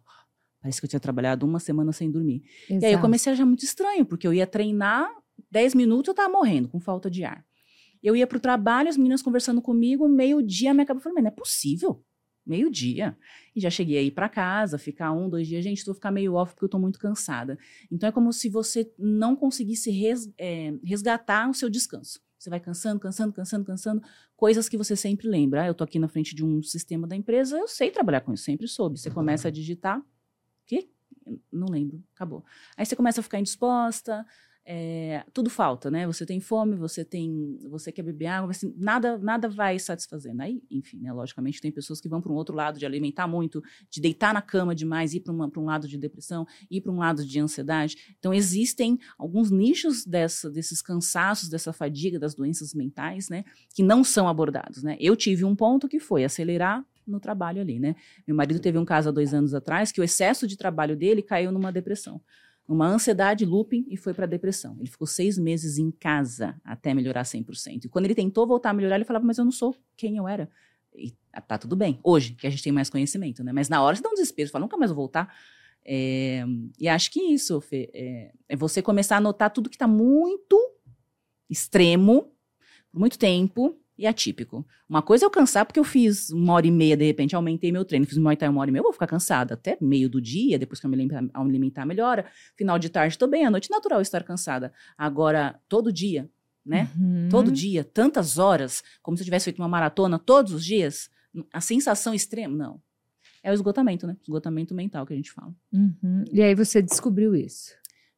[0.61, 2.43] Parece que eu tinha trabalhado uma semana sem dormir.
[2.69, 2.85] Exato.
[2.85, 5.09] E aí eu comecei a achar muito estranho, porque eu ia treinar,
[5.51, 7.48] dez minutos eu tava morrendo, com falta de ar.
[8.03, 12.05] Eu ia pro trabalho, as meninas conversando comigo, meio-dia, minha cabeça mas não é possível.
[12.47, 13.17] meio-dia.
[13.55, 15.63] E já cheguei aí para casa, ficar um, dois dias.
[15.63, 17.59] Gente, estou ficar meio off porque eu estou muito cansada.
[17.91, 22.21] Então é como se você não conseguisse res, é, resgatar o seu descanso.
[22.39, 24.03] Você vai cansando, cansando, cansando, cansando.
[24.37, 25.63] Coisas que você sempre lembra.
[25.63, 28.33] Ah, eu estou aqui na frente de um sistema da empresa, eu sei trabalhar com
[28.33, 28.99] isso, sempre soube.
[28.99, 29.99] Você começa a digitar.
[29.99, 30.05] O
[30.67, 30.89] quê?
[31.53, 32.45] Não lembro, acabou.
[32.77, 34.25] Aí você começa a ficar indisposta,
[34.71, 36.07] é, tudo falta, né?
[36.07, 40.43] Você tem fome, você tem, você quer beber água, assim, nada, nada vai satisfazendo.
[40.43, 41.11] Aí, enfim, né?
[41.11, 44.43] Logicamente tem pessoas que vão para um outro lado de alimentar muito, de deitar na
[44.43, 47.97] cama demais, ir para um lado de depressão, ir para um lado de ansiedade.
[48.19, 53.47] Então existem alguns nichos dessa, desses cansaços, dessa fadiga, das doenças mentais, né?
[53.75, 54.99] Que não são abordados, né?
[55.01, 57.97] Eu tive um ponto que foi acelerar no trabalho ali, né?
[58.27, 61.23] Meu marido teve um caso há dois anos atrás que o excesso de trabalho dele
[61.23, 62.21] caiu numa depressão
[62.69, 64.77] uma ansiedade looping e foi para depressão.
[64.79, 67.87] Ele ficou seis meses em casa até melhorar 100%.
[67.87, 70.29] E quando ele tentou voltar a melhorar, ele falava, mas eu não sou quem eu
[70.29, 70.51] era.
[70.95, 71.15] E
[71.47, 71.99] tá tudo bem.
[72.05, 73.53] Hoje, que a gente tem mais conhecimento, né?
[73.53, 75.35] Mas na hora você dá um desespero, você fala, nunca mais vou voltar.
[75.83, 76.45] É,
[76.79, 80.59] e acho que isso, Fê, é, é você começar a notar tudo que está muito
[81.49, 82.31] extremo,
[82.93, 84.65] por muito tempo, e atípico.
[84.89, 87.73] Uma coisa é eu cansar porque eu fiz uma hora e meia, de repente aumentei
[87.73, 90.09] meu treino, fiz Muay Thai uma hora e meia, eu vou ficar cansada até meio
[90.09, 90.97] do dia, depois que eu me
[91.35, 92.27] alimentar, melhora.
[92.57, 94.73] Final de tarde, tô bem, à noite natural estar cansada.
[94.97, 96.31] Agora, todo dia,
[96.65, 96.89] né?
[96.97, 97.29] Uhum.
[97.29, 101.11] Todo dia, tantas horas, como se eu tivesse feito uma maratona todos os dias,
[101.53, 102.81] a sensação extrema, não.
[103.43, 104.17] É o esgotamento, né?
[104.23, 105.53] Esgotamento mental que a gente fala.
[105.73, 106.25] Uhum.
[106.33, 107.73] E aí você descobriu isso?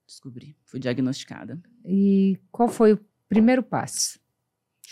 [0.06, 1.60] Descobri, fui diagnosticada.
[1.84, 4.18] E qual foi o primeiro passo?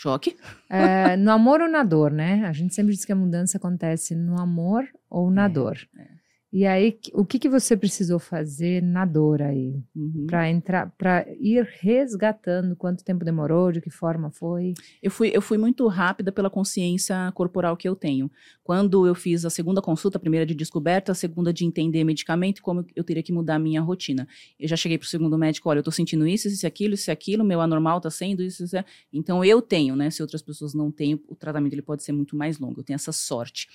[0.01, 0.37] Choque.
[0.69, 2.45] É, no amor ou na dor, né?
[2.45, 5.77] A gente sempre diz que a mudança acontece no amor ou na é, dor.
[5.97, 6.18] É.
[6.51, 9.79] E aí, o que, que você precisou fazer na dor aí?
[9.95, 10.25] Uhum.
[10.25, 14.73] Para entrar, para ir resgatando quanto tempo demorou, de que forma foi?
[15.01, 18.31] Eu fui, eu fui muito rápida pela consciência corporal que eu tenho.
[18.63, 22.57] Quando eu fiz a segunda consulta, a primeira de descoberta, a segunda de entender medicamento
[22.57, 24.27] e como eu teria que mudar a minha rotina.
[24.59, 27.11] Eu já cheguei para o segundo médico, olha, eu tô sentindo isso, isso, aquilo, isso,
[27.11, 28.75] aquilo, meu anormal tá sendo isso, isso,
[29.13, 30.09] Então eu tenho, né?
[30.09, 32.79] Se outras pessoas não têm, o tratamento ele pode ser muito mais longo.
[32.79, 33.67] Eu tenho essa sorte.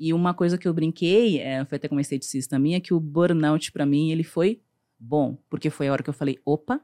[0.00, 2.98] E uma coisa que eu brinquei, é, foi até com uma esteticista minha, que o
[2.98, 4.62] burnout para mim ele foi
[4.98, 6.80] bom, porque foi a hora que eu falei, opa,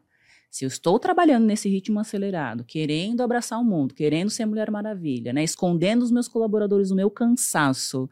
[0.51, 5.33] se eu estou trabalhando nesse ritmo acelerado, querendo abraçar o mundo, querendo ser Mulher Maravilha,
[5.33, 8.07] né, escondendo os meus colaboradores o meu cansaço,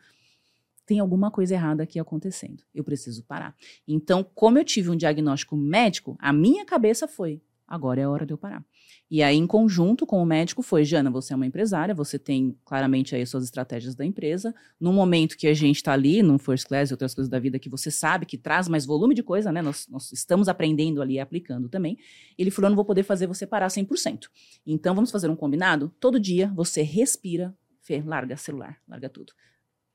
[0.86, 2.62] tem alguma coisa errada aqui acontecendo.
[2.74, 3.54] Eu preciso parar.
[3.86, 8.24] Então, como eu tive um diagnóstico médico, a minha cabeça foi: agora é a hora
[8.26, 8.64] de eu parar.
[9.10, 12.56] E aí, em conjunto com o médico, foi: Jana, você é uma empresária, você tem
[12.64, 14.54] claramente aí suas estratégias da empresa.
[14.80, 17.58] No momento que a gente está ali, no First Class e outras coisas da vida
[17.58, 19.60] que você sabe que traz mais volume de coisa, né?
[19.60, 21.98] Nós, nós estamos aprendendo ali e aplicando também.
[22.38, 24.28] Ele falou: não vou poder fazer você parar 100%.
[24.66, 25.92] Então, vamos fazer um combinado?
[26.00, 29.34] Todo dia você respira, Fê, larga celular, larga tudo.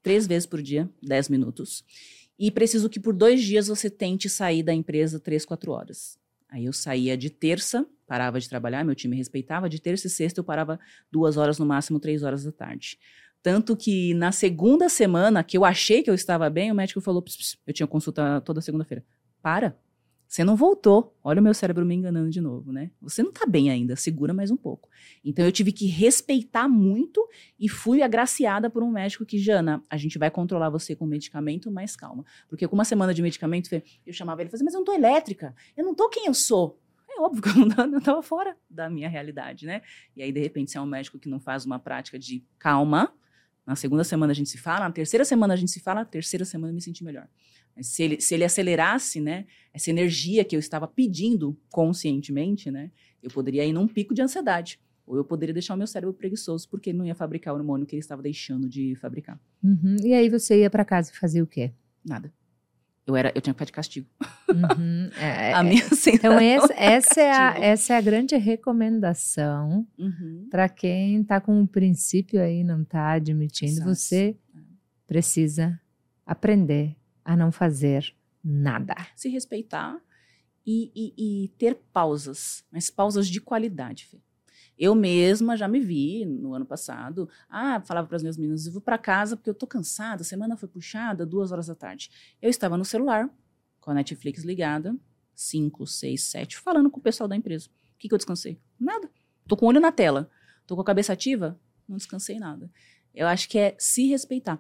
[0.03, 1.84] Três vezes por dia, 10 minutos.
[2.38, 6.18] E preciso que por dois dias você tente sair da empresa três, quatro horas.
[6.50, 10.40] Aí eu saía de terça, parava de trabalhar, meu time respeitava, de terça e sexta
[10.40, 10.80] eu parava
[11.12, 12.98] duas horas, no máximo três horas da tarde.
[13.42, 17.24] Tanto que na segunda semana que eu achei que eu estava bem, o médico falou:
[17.66, 19.06] eu tinha consulta toda segunda-feira.
[19.42, 19.78] Para,
[20.30, 21.18] você não voltou.
[21.24, 22.92] Olha o meu cérebro me enganando de novo, né?
[23.02, 24.88] Você não tá bem ainda, segura mais um pouco.
[25.26, 27.28] Então eu tive que respeitar muito
[27.60, 31.72] e fui agraciada por um médico que, Jana, a gente vai controlar você com medicamento,
[31.72, 32.24] mas calma.
[32.48, 33.70] Porque com uma semana de medicamento,
[34.06, 36.34] eu chamava ele e falei, mas eu não tô elétrica, eu não tô quem eu
[36.36, 36.80] sou.
[37.10, 39.82] É óbvio que eu não tava fora da minha realidade, né?
[40.15, 43.12] E aí, de repente, se é um médico que não faz uma prática de calma,
[43.65, 46.06] na segunda semana a gente se fala, na terceira semana a gente se fala, na
[46.06, 47.28] terceira semana eu me senti melhor.
[47.82, 52.91] Se ele, se ele acelerasse, né, essa energia que eu estava pedindo conscientemente, né,
[53.22, 54.80] eu poderia ir num pico de ansiedade.
[55.06, 57.86] Ou eu poderia deixar o meu cérebro preguiçoso porque ele não ia fabricar o hormônio
[57.86, 59.39] que ele estava deixando de fabricar.
[59.63, 59.95] Uhum.
[60.04, 61.72] E aí você ia para casa fazer o quê?
[62.06, 62.32] Nada.
[63.10, 64.08] Eu, era, eu tinha que ficar de castigo.
[64.50, 65.10] Uhum.
[65.19, 70.48] É, a minha então, essa, essa, é a, essa é a grande recomendação uhum.
[70.50, 73.72] para quem está com um princípio aí não está admitindo.
[73.72, 73.95] Exato.
[73.95, 74.60] Você é.
[75.08, 75.80] precisa
[76.26, 76.95] aprender
[77.26, 78.95] a não fazer nada.
[79.15, 80.00] Se respeitar
[80.65, 84.19] e, e, e ter pausas, mas pausas de qualidade, Fê.
[84.80, 87.28] Eu mesma já me vi no ano passado.
[87.50, 90.26] Ah, falava para as minhas meninas: eu vou para casa porque eu tô cansada, a
[90.26, 92.10] semana foi puxada, duas horas da tarde.
[92.42, 93.30] Eu estava no celular,
[93.82, 94.96] com a Netflix ligada,
[95.36, 97.68] cinco, seis, sete, falando com o pessoal da empresa.
[97.68, 98.58] O que, que eu descansei?
[98.80, 99.12] Nada.
[99.46, 100.32] Tô com o olho na tela.
[100.65, 101.60] Tô com a cabeça ativa?
[101.86, 102.72] Não descansei nada.
[103.13, 104.60] Eu acho que é se respeitar.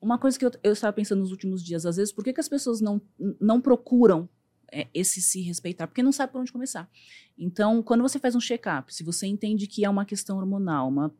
[0.00, 2.40] Uma coisa que eu, eu estava pensando nos últimos dias, às vezes, por que, que
[2.40, 3.00] as pessoas não,
[3.40, 4.28] não procuram
[4.74, 5.86] é, esse se respeitar?
[5.86, 6.90] Porque não sabe por onde começar.
[7.38, 11.14] Então, quando você faz um check-up, se você entende que é uma questão hormonal, uma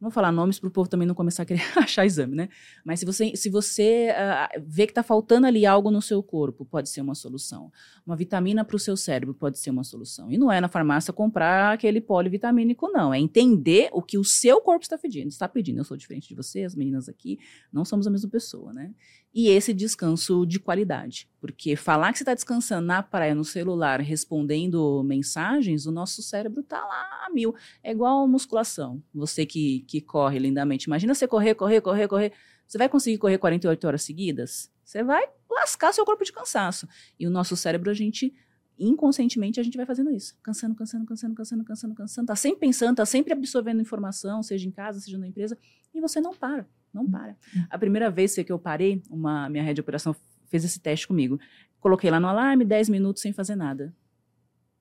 [0.00, 2.48] vou falar nomes para o povo também não começar a querer achar exame, né?
[2.84, 6.64] Mas se você, se você uh, vê que está faltando ali algo no seu corpo,
[6.64, 7.70] pode ser uma solução.
[8.06, 10.32] Uma vitamina para o seu cérebro pode ser uma solução.
[10.32, 13.12] E não é na farmácia comprar aquele polivitamínico, não.
[13.12, 15.28] É entender o que o seu corpo está pedindo.
[15.28, 15.78] Está pedindo.
[15.78, 17.38] Eu sou diferente de você, as meninas aqui,
[17.70, 18.92] não somos a mesma pessoa, né?
[19.32, 21.28] E esse descanso de qualidade.
[21.40, 26.60] Porque falar que você está descansando na praia, no celular, respondendo mensagens, o nosso cérebro
[26.60, 27.54] está lá a mil.
[27.82, 29.02] É igual musculação.
[29.14, 30.84] Você que que corre lindamente.
[30.84, 32.32] Imagina você correr, correr, correr, correr.
[32.66, 34.70] Você vai conseguir correr 48 horas seguidas?
[34.84, 36.88] Você vai lascar seu corpo de cansaço.
[37.18, 38.34] E o nosso cérebro, a gente
[38.80, 42.96] inconscientemente a gente vai fazendo isso, cansando, cansando, cansando, cansando, cansando, cansando, tá sempre pensando,
[42.96, 45.56] tá sempre absorvendo informação, seja em casa, seja na empresa,
[45.92, 47.36] e você não para, não para.
[47.68, 50.14] A primeira vez que eu parei, uma minha rede de operação
[50.48, 51.38] fez esse teste comigo.
[51.78, 53.94] Coloquei lá no alarme 10 minutos sem fazer nada.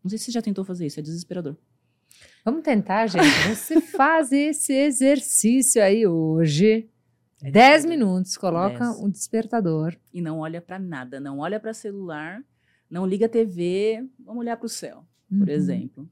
[0.03, 1.55] Não sei se você já tentou fazer isso, é desesperador.
[2.43, 3.25] Vamos tentar, gente.
[3.49, 6.89] Você faz esse exercício aí hoje.
[7.41, 8.99] É 10 minutos, coloca Dez.
[8.99, 9.95] um despertador.
[10.13, 12.43] E não olha para nada, não olha para celular,
[12.89, 15.53] não liga a TV, vamos olhar para o céu, por uhum.
[15.53, 16.09] exemplo.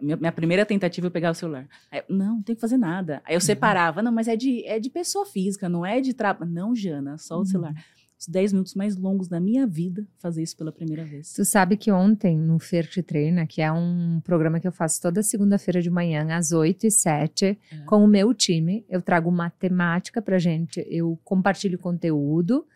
[0.00, 1.68] Minha, primeira tentativa eu pegar o celular.
[2.08, 3.22] Não, não tem que fazer nada.
[3.24, 3.40] Aí eu uhum.
[3.40, 6.50] separava, não, mas é de, é de pessoa física, não é de trabalho.
[6.50, 7.44] Não, Jana, só o uhum.
[7.44, 7.74] celular
[8.18, 11.32] os 10 minutos mais longos da minha vida fazer isso pela primeira vez.
[11.32, 15.00] Tu sabe que ontem no Fer Te Treina, que é um programa que eu faço
[15.00, 17.58] toda segunda-feira de manhã, às 8 e 7, é.
[17.86, 22.66] com o meu time, eu trago matemática pra gente, eu compartilho conteúdo.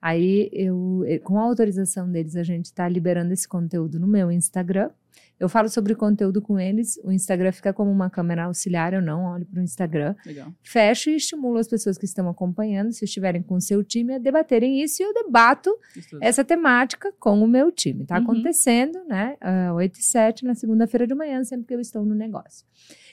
[0.00, 4.90] Aí eu, com a autorização deles, a gente está liberando esse conteúdo no meu Instagram.
[5.42, 9.24] Eu falo sobre conteúdo com eles, o Instagram fica como uma câmera auxiliar, eu não
[9.24, 10.14] olho para o Instagram.
[10.24, 10.54] Legal.
[10.62, 14.18] Fecho e estimulo as pessoas que estão acompanhando, se estiverem com o seu time, a
[14.18, 15.76] debaterem isso e eu debato
[16.20, 18.02] essa temática com o meu time.
[18.02, 18.22] Está uhum.
[18.22, 19.36] acontecendo, né?
[19.42, 22.64] Uh, 8 e 7 na segunda-feira de manhã, sempre que eu estou no negócio.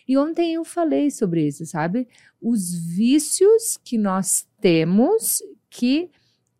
[0.07, 2.07] E ontem eu falei sobre isso, sabe?
[2.39, 6.11] Os vícios que nós temos que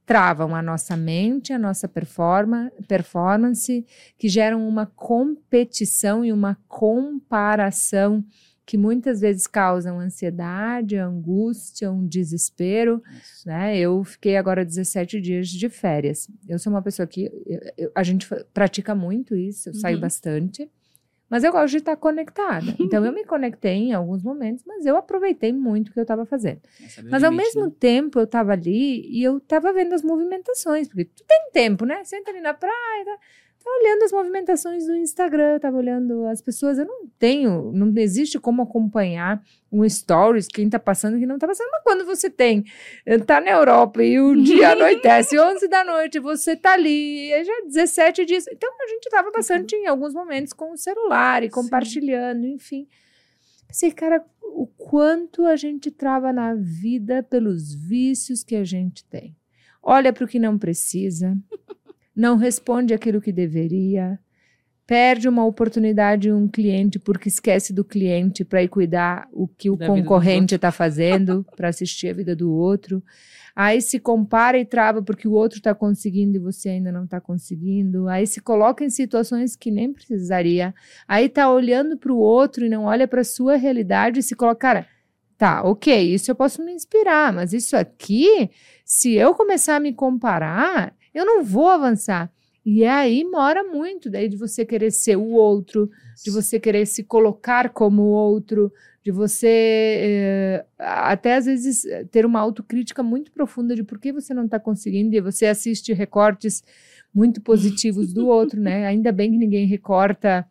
[0.10, 3.86] travam a nossa mente, a nossa performa, performance,
[4.17, 8.26] que geram uma competição e uma comparação
[8.65, 13.04] que muitas vezes causam ansiedade, angústia, um desespero.
[13.45, 13.78] Né?
[13.78, 16.28] Eu fiquei agora 17 dias de férias.
[16.48, 19.80] Eu sou uma pessoa que eu, eu, a gente pratica muito isso, eu uhum.
[19.80, 20.67] saio bastante.
[21.30, 22.65] Mas eu gosto de estar conectada.
[22.80, 26.26] Então eu me conectei em alguns momentos, mas eu aproveitei muito o que eu estava
[26.26, 26.62] fazendo.
[27.10, 27.72] Mas ao mesmo né?
[27.80, 32.04] tempo eu estava ali e eu estava vendo as movimentações, porque tu tem tempo, né?
[32.04, 33.20] Senta ali na praia, tá?
[33.62, 36.80] Tava olhando as movimentações do Instagram, tava olhando as pessoas.
[36.80, 41.38] Eu não tenho, não existe como acompanhar um stories, quem tá passando e quem não
[41.38, 41.69] tá passando.
[41.72, 42.63] Mas quando você tem,
[43.06, 47.43] eh, tá na Europa e o dia anoitece 11 da noite, você tá ali, é
[47.43, 48.45] já 17 dias.
[48.48, 52.54] Então a gente tava bastante em alguns momentos com o celular e compartilhando, Sim.
[52.54, 52.88] enfim.
[53.67, 59.36] Pensei, cara, o quanto a gente trava na vida pelos vícios que a gente tem.
[59.84, 61.38] Olha para o que não precisa
[62.15, 64.19] não responde aquilo que deveria,
[64.89, 69.76] perde uma oportunidade um cliente porque esquece do cliente para ir cuidar o que o
[69.76, 73.04] da concorrente está fazendo para assistir a vida do outro.
[73.56, 77.22] Aí se compara e trava porque o outro está conseguindo e você ainda não está
[77.22, 78.08] conseguindo.
[78.08, 80.74] Aí se coloca em situações que nem precisaria.
[81.08, 84.36] Aí está olhando para o outro e não olha para a sua realidade e se
[84.36, 84.88] coloca, cara,
[85.38, 88.50] tá, ok, isso eu posso me inspirar, mas isso aqui,
[88.84, 92.32] se eu começar a me comparar, eu não vou avançar.
[92.65, 95.89] E aí mora muito daí de você querer ser o outro,
[96.24, 98.72] de você querer se colocar como o outro,
[99.04, 104.34] de você eh, até às vezes ter uma autocrítica muito profunda de por que você
[104.34, 106.63] não está conseguindo, e você assiste recortes
[107.13, 108.86] muito positivos do outro, né?
[108.88, 110.45] Ainda bem que ninguém recorta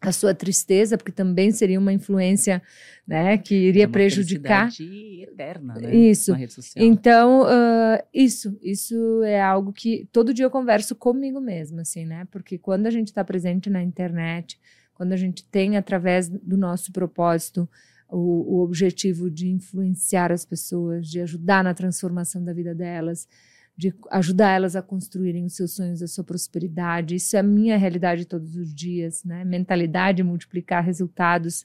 [0.00, 2.62] a sua tristeza, porque também seria uma influência,
[3.06, 4.70] né, que iria é prejudicar.
[5.22, 5.94] eterna, né?
[5.94, 6.32] Isso.
[6.76, 12.26] Então, uh, isso, isso é algo que todo dia eu converso comigo mesma, assim, né?
[12.30, 14.58] Porque quando a gente está presente na internet,
[14.94, 17.68] quando a gente tem através do nosso propósito
[18.08, 23.28] o, o objetivo de influenciar as pessoas, de ajudar na transformação da vida delas,
[23.76, 27.14] de ajudar elas a construírem os seus sonhos, a sua prosperidade.
[27.14, 29.44] Isso é a minha realidade todos os dias, né?
[29.44, 31.64] Mentalidade, multiplicar resultados.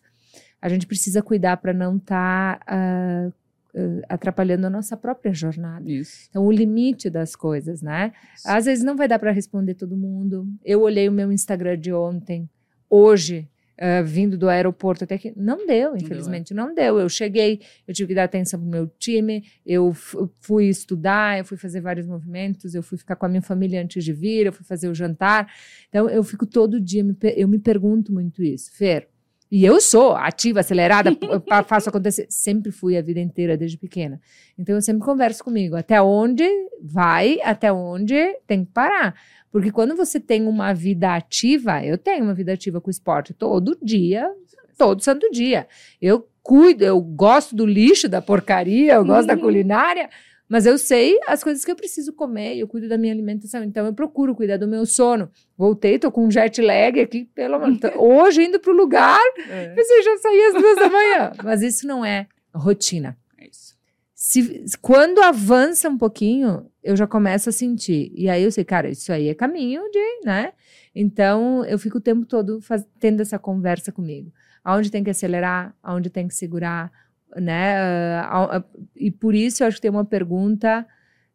[0.61, 5.89] A gente precisa cuidar para não estar tá, uh, uh, atrapalhando a nossa própria jornada.
[5.89, 6.27] Isso.
[6.30, 8.13] Então, o limite das coisas, né?
[8.36, 8.49] Isso.
[8.49, 10.47] Às vezes não vai dar para responder todo mundo.
[10.63, 12.49] Eu olhei o meu Instagram de ontem,
[12.89, 13.49] hoje,
[13.80, 16.88] uh, vindo do aeroporto até que não deu, infelizmente não deu, é.
[16.88, 17.03] não deu.
[17.03, 21.57] Eu cheguei, eu tive que dar atenção pro meu time, eu fui estudar, eu fui
[21.57, 24.65] fazer vários movimentos, eu fui ficar com a minha família antes de vir, eu fui
[24.65, 25.51] fazer o jantar.
[25.89, 27.03] Então eu fico todo dia,
[27.36, 29.14] eu me pergunto muito isso, Fer.
[29.56, 31.12] E eu sou ativa, acelerada,
[31.66, 32.28] faço acontecer.
[32.30, 34.20] Sempre fui a vida inteira, desde pequena.
[34.60, 35.78] Então eu sempre converso comigo.
[35.78, 36.43] Até onde
[36.84, 39.16] vai, até onde tem que parar.
[39.53, 43.78] Porque quando você tem uma vida ativa, eu tenho uma vida ativa com esporte todo
[43.82, 44.30] dia,
[44.78, 45.70] todo santo dia.
[46.01, 50.10] Eu cuido, eu gosto do lixo, da porcaria, eu gosto da culinária,
[50.47, 53.85] mas eu sei as coisas que eu preciso comer, eu cuido da minha alimentação, então
[53.85, 55.29] eu procuro cuidar do meu sono.
[55.57, 59.19] Voltei, tô com um jet lag aqui, pelo amor Hoje indo pro lugar,
[59.49, 59.69] é.
[59.69, 61.31] pensei, já saí às duas da manhã.
[61.43, 63.17] Mas isso não é rotina.
[63.37, 63.75] É isso.
[64.13, 68.11] Se, quando avança um pouquinho, eu já começo a sentir.
[68.15, 70.53] E aí eu sei, cara, isso aí é caminho de, né?
[70.93, 74.31] Então eu fico o tempo todo faz, tendo essa conversa comigo.
[74.63, 76.91] Aonde tem que acelerar, aonde tem que segurar,
[77.36, 78.21] né?
[78.23, 80.88] Uh, uh, e por isso eu acho que tem uma pergunta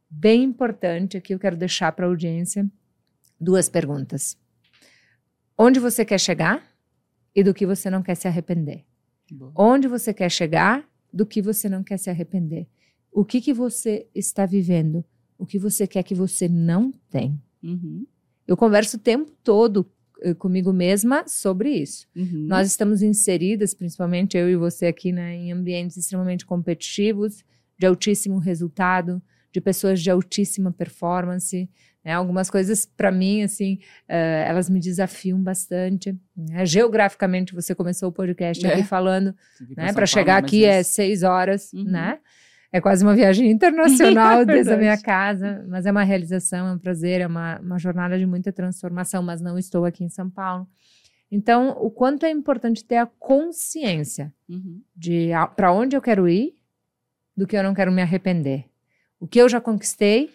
[0.08, 2.68] bem importante aqui, eu quero deixar para a audiência.
[3.40, 4.36] Duas perguntas.
[5.56, 6.62] Onde você quer chegar
[7.34, 8.84] e do que você não quer se arrepender?
[9.30, 9.52] Bom.
[9.54, 12.66] Onde você quer chegar, do que você não quer se arrepender?
[13.12, 15.04] O que, que você está vivendo?
[15.38, 17.40] O que você quer que você não tem?
[17.62, 18.06] Uhum.
[18.46, 19.90] Eu converso o tempo todo
[20.38, 22.06] comigo mesma sobre isso.
[22.14, 22.46] Uhum.
[22.48, 27.44] Nós estamos inseridas, principalmente eu e você aqui, né, em ambientes extremamente competitivos,
[27.78, 31.68] de altíssimo resultado, de pessoas de altíssima performance.
[32.04, 32.12] Né?
[32.12, 33.74] Algumas coisas, para mim, assim,
[34.08, 36.16] uh, elas me desafiam bastante.
[36.36, 36.64] Né?
[36.66, 38.72] Geograficamente, você começou o podcast é.
[38.72, 39.34] aqui falando,
[39.76, 39.92] né?
[39.92, 41.84] para chegar aqui é seis horas, uhum.
[41.84, 42.18] né?
[42.72, 46.72] É quase uma viagem internacional é desde a minha casa, mas é uma realização, é
[46.72, 50.30] um prazer, é uma, uma jornada de muita transformação, mas não estou aqui em São
[50.30, 50.68] Paulo.
[51.30, 54.80] Então, o quanto é importante ter a consciência uhum.
[54.94, 56.54] de para onde eu quero ir,
[57.36, 58.66] do que eu não quero me arrepender.
[59.18, 60.30] O que eu já conquistei,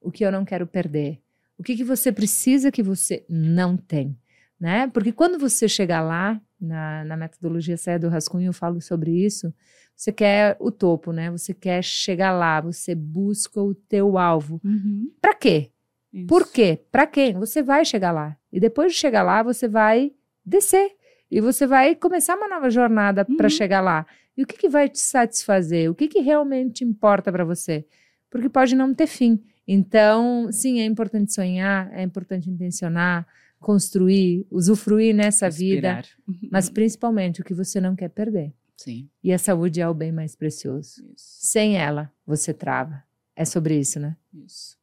[0.00, 1.20] o que eu não quero perder.
[1.56, 4.16] O que, que você precisa que você não tem,
[4.58, 4.88] né?
[4.88, 9.54] Porque quando você chegar lá, na, na metodologia Saia do Rascunho eu falo sobre isso,
[9.98, 11.28] você quer o topo, né?
[11.28, 14.60] Você quer chegar lá, você busca o teu alvo.
[14.64, 15.10] Uhum.
[15.20, 15.72] Para quê?
[16.12, 16.28] Isso.
[16.28, 16.78] Por quê?
[16.92, 17.34] Para quem?
[17.34, 18.36] Você vai chegar lá.
[18.52, 20.12] E depois de chegar lá, você vai
[20.46, 20.92] descer.
[21.28, 23.36] E você vai começar uma nova jornada uhum.
[23.36, 24.06] para chegar lá.
[24.36, 25.90] E o que, que vai te satisfazer?
[25.90, 27.84] O que, que realmente importa para você?
[28.30, 29.42] Porque pode não ter fim.
[29.66, 33.26] Então, sim, é importante sonhar, é importante intencionar,
[33.58, 36.02] construir, usufruir nessa vida,
[36.52, 38.52] mas principalmente o que você não quer perder.
[38.78, 39.10] Sim.
[39.22, 41.04] E a saúde é o bem mais precioso.
[41.12, 41.12] Isso.
[41.16, 43.02] Sem ela, você trava.
[43.34, 44.16] É sobre isso, né?
[44.32, 44.78] Isso.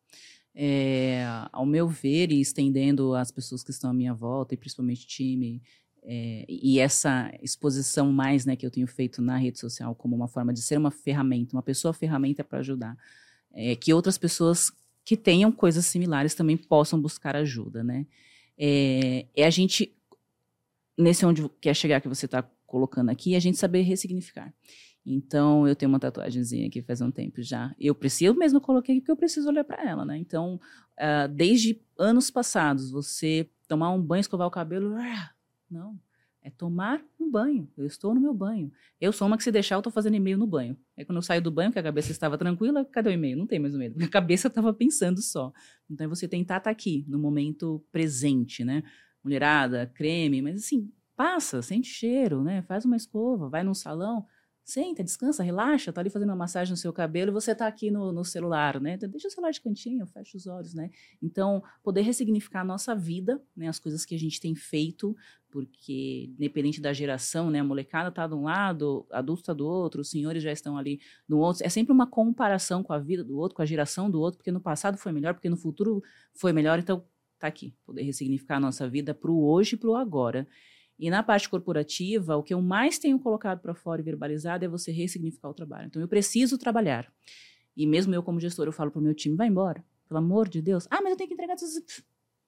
[0.54, 5.08] É, ao meu ver, e estendendo as pessoas que estão à minha volta, e principalmente
[5.08, 5.62] time,
[6.04, 10.28] é, e essa exposição mais né, que eu tenho feito na rede social como uma
[10.28, 12.98] forma de ser uma ferramenta, uma pessoa ferramenta para ajudar,
[13.54, 14.72] é, que outras pessoas
[15.06, 18.06] que tenham coisas similares também possam buscar ajuda, né?
[18.58, 19.94] É, é a gente,
[20.98, 24.54] nesse onde quer chegar que você está colocando aqui, a gente saber ressignificar.
[25.06, 27.76] Então, eu tenho uma tatuagemzinha aqui faz um tempo já.
[27.80, 30.18] Eu preciso, mesmo coloquei porque eu preciso olhar para ela, né?
[30.18, 30.60] Então,
[30.98, 35.30] uh, desde anos passados, você tomar um banho, escovar o cabelo, uh,
[35.70, 36.00] não.
[36.42, 37.68] É tomar um banho.
[37.76, 38.72] Eu estou no meu banho.
[39.02, 40.78] Eu sou uma que se deixar, eu estou fazendo e-mail no banho.
[40.96, 43.36] Aí quando eu saio do banho, que a cabeça estava tranquila, cadê o e-mail?
[43.36, 45.52] Não tem mais o e-mail, porque a cabeça estava pensando só.
[45.90, 48.84] Então, é você tentar estar tá aqui, no momento presente, né?
[49.24, 52.62] Mulherada, creme, mas assim, Passa, sente cheiro, né?
[52.64, 54.26] Faz uma escova, vai num salão,
[54.66, 57.92] senta, descansa, relaxa, tá ali fazendo uma massagem no seu cabelo e você tá aqui
[57.92, 58.96] no, no celular, né?
[58.96, 60.90] Então, deixa o celular de cantinho, fecha os olhos, né?
[61.22, 63.68] Então, poder ressignificar a nossa vida, né?
[63.68, 65.16] As coisas que a gente tem feito,
[65.52, 67.60] porque independente da geração, né?
[67.60, 71.00] A molecada tá de um lado, adulto tá do outro, os senhores já estão ali
[71.30, 71.64] no outro.
[71.64, 74.52] É sempre uma comparação com a vida do outro, com a geração do outro, porque
[74.52, 76.02] no passado foi melhor, porque no futuro
[76.34, 76.80] foi melhor.
[76.80, 77.06] Então,
[77.40, 80.48] tá aqui, poder ressignificar a nossa vida pro hoje e pro agora.
[80.98, 84.68] E na parte corporativa, o que eu mais tenho colocado para fora e verbalizado é
[84.68, 85.88] você ressignificar o trabalho.
[85.88, 87.12] Então, eu preciso trabalhar.
[87.76, 90.48] E mesmo eu, como gestor, eu falo para o meu time: vai embora, pelo amor
[90.48, 90.88] de Deus.
[90.90, 91.58] Ah, mas eu tenho que entregar.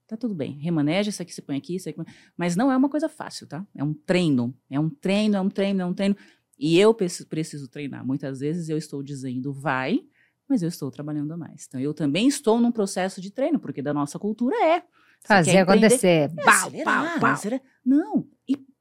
[0.08, 2.00] Tá tudo bem, remaneja, isso aqui você põe aqui, isso aqui.
[2.38, 3.68] Mas não é uma coisa fácil, tá?
[3.76, 4.56] É um treino.
[4.70, 6.16] É um treino, é um treino, é um treino.
[6.58, 8.06] E eu preciso treinar.
[8.08, 10.00] Muitas vezes eu estou dizendo vai,
[10.48, 11.66] mas eu estou trabalhando a mais.
[11.68, 14.84] Então, eu também estou num processo de treino, porque da nossa cultura é.
[15.26, 16.32] Fazer acontecer.
[16.32, 17.62] É, pau, pau, pau.
[17.86, 18.28] Não,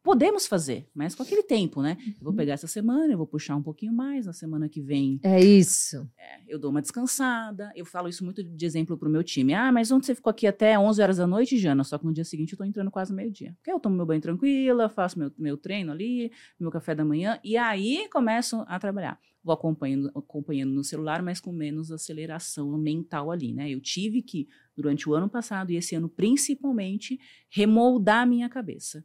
[0.07, 1.97] podemos fazer, mas com aquele tempo, né?
[2.07, 2.37] Eu vou uhum.
[2.37, 5.19] pegar essa semana, eu vou puxar um pouquinho mais, na semana que vem.
[5.21, 6.09] É isso.
[6.17, 7.73] É, eu dou uma descansada.
[7.75, 9.53] Eu falo isso muito de exemplo pro meu time.
[9.53, 11.83] Ah, mas ontem você ficou aqui até 11 horas da noite, Jana?
[11.83, 13.53] Só que no dia seguinte eu tô entrando quase meio-dia.
[13.57, 16.31] Porque eu tomo meu banho tranquila, faço meu, meu treino ali,
[16.61, 19.19] meu café da manhã, e aí começo a trabalhar.
[19.43, 23.69] Vou acompanhando, acompanhando no celular, mas com menos aceleração mental ali, né?
[23.69, 24.47] Eu tive que,
[24.77, 27.19] durante o ano passado e esse ano principalmente,
[27.51, 29.05] remoldar a minha cabeça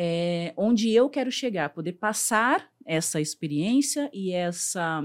[0.00, 5.02] é, onde eu quero chegar, poder passar essa experiência e essa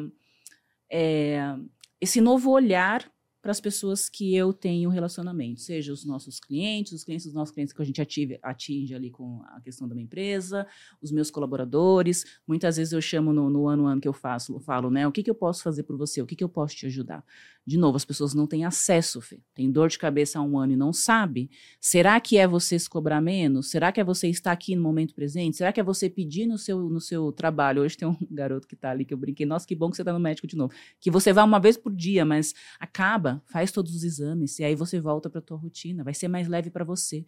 [0.88, 1.56] é,
[2.00, 7.04] esse novo olhar para as pessoas que eu tenho relacionamento, seja os nossos clientes, os
[7.04, 10.06] clientes dos nossos clientes que a gente ative, atinge ali com a questão da minha
[10.06, 10.66] empresa,
[11.02, 12.24] os meus colaboradores.
[12.48, 15.08] Muitas vezes eu chamo no, no ano ano que eu faço, eu falo, né?
[15.08, 16.22] O que, que eu posso fazer por você?
[16.22, 17.26] O que, que eu posso te ajudar?
[17.66, 19.40] De novo, as pessoas não têm acesso, Fê.
[19.54, 21.50] Tem dor de cabeça há um ano e não sabe.
[21.80, 23.70] Será que é você se cobrar menos?
[23.70, 25.56] Será que é você estar aqui no momento presente?
[25.56, 27.82] Será que é você pedir no seu, no seu trabalho?
[27.82, 29.46] Hoje tem um garoto que está ali que eu brinquei.
[29.46, 30.74] Nossa, que bom que você está no médico de novo.
[31.00, 34.76] Que você vai uma vez por dia, mas acaba, faz todos os exames e aí
[34.76, 36.04] você volta para a tua rotina.
[36.04, 37.26] Vai ser mais leve para você.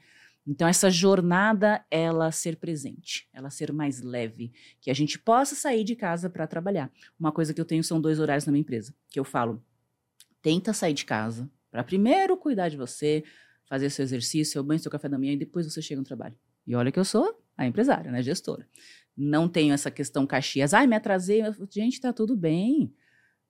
[0.47, 5.83] Então, essa jornada, ela ser presente, ela ser mais leve, que a gente possa sair
[5.83, 6.91] de casa para trabalhar.
[7.19, 9.63] Uma coisa que eu tenho são dois horários na minha empresa, que eu falo,
[10.45, 13.23] tenta sair de casa para primeiro cuidar de você,
[13.67, 16.35] fazer seu exercício, seu banho, seu café da manhã e depois você chega no trabalho.
[16.67, 18.69] E olha que eu sou a empresária, né, gestora.
[19.17, 21.41] Não tenho essa questão caxias, ai, me atrasei.
[21.71, 22.93] Gente, tá tudo bem.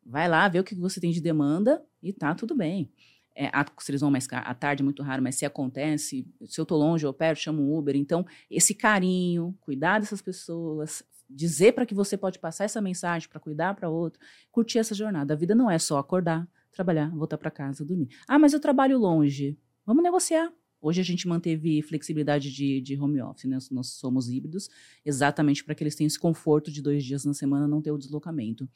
[0.05, 2.89] Vai lá, vê o que você tem de demanda e tá tudo bem.
[3.35, 6.65] É, se eles vão mais à tarde, é muito raro, mas se acontece, se eu
[6.65, 7.97] tô longe ou perto, chamo um Uber.
[7.97, 13.41] Então, esse carinho, cuidar dessas pessoas, dizer para que você pode passar essa mensagem para
[13.41, 14.17] cuidar para outro,
[14.49, 15.33] curtir essa jornada.
[15.33, 18.09] A vida não é só acordar, trabalhar, voltar para casa, dormir.
[18.27, 19.57] Ah, mas eu trabalho longe.
[19.85, 20.53] Vamos negociar.
[20.81, 23.57] Hoje a gente manteve flexibilidade de, de home office, né?
[23.71, 24.69] Nós somos híbridos,
[25.03, 27.97] exatamente para que eles tenham esse conforto de dois dias na semana não ter o
[27.97, 28.69] deslocamento.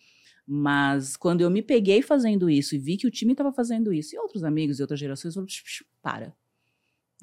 [0.47, 4.15] Mas quando eu me peguei fazendo isso e vi que o time estava fazendo isso,
[4.15, 5.53] e outros amigos e outras gerações falaram:
[6.01, 6.33] para.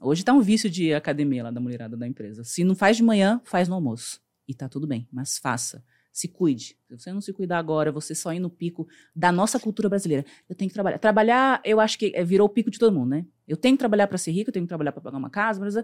[0.00, 2.44] Hoje está um vício de academia lá da mulherada da empresa.
[2.44, 4.20] Se não faz de manhã, faz no almoço.
[4.46, 5.82] E tá tudo bem, mas faça
[6.16, 6.78] se cuide.
[6.88, 10.24] Se você não se cuidar agora, você só ir no pico da nossa cultura brasileira.
[10.48, 10.98] Eu tenho que trabalhar.
[10.98, 13.26] Trabalhar, eu acho que é, virou o pico de todo mundo, né?
[13.46, 15.60] Eu tenho que trabalhar para ser rico, eu tenho que trabalhar para pagar uma casa,
[15.60, 15.74] mas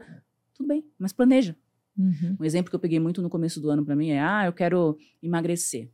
[0.55, 1.55] tudo bem, mas planeja.
[1.99, 2.39] Uhum.
[2.41, 4.55] Um exemplo que eu peguei muito no começo do ano para mim é: ah, eu
[4.55, 5.91] quero emagrecer.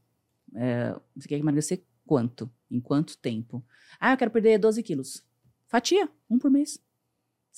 [0.55, 2.49] É, você quer emagrecer quanto?
[2.71, 3.65] Em quanto tempo?
[3.99, 5.25] Ah, eu quero perder 12 quilos.
[5.67, 6.81] Fatia, um por mês.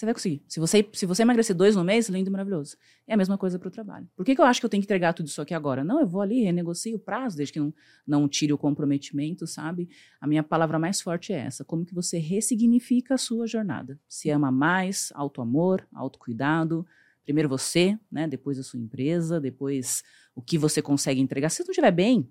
[0.00, 0.42] Você vai conseguir.
[0.48, 2.74] Se você, se você emagrecer dois no mês, lindo e maravilhoso.
[3.06, 4.08] É a mesma coisa para o trabalho.
[4.16, 5.84] Por que, que eu acho que eu tenho que entregar tudo isso aqui agora?
[5.84, 7.74] Não, eu vou ali, renegocio o prazo, desde que não,
[8.06, 9.90] não tire o comprometimento, sabe?
[10.18, 11.66] A minha palavra mais forte é essa.
[11.66, 14.00] Como que você ressignifica a sua jornada?
[14.08, 16.86] Se ama mais, auto-amor, autocuidado.
[17.22, 18.26] Primeiro você, né?
[18.26, 20.02] Depois a sua empresa, depois
[20.34, 21.50] o que você consegue entregar.
[21.50, 22.26] Se você não estiver bem,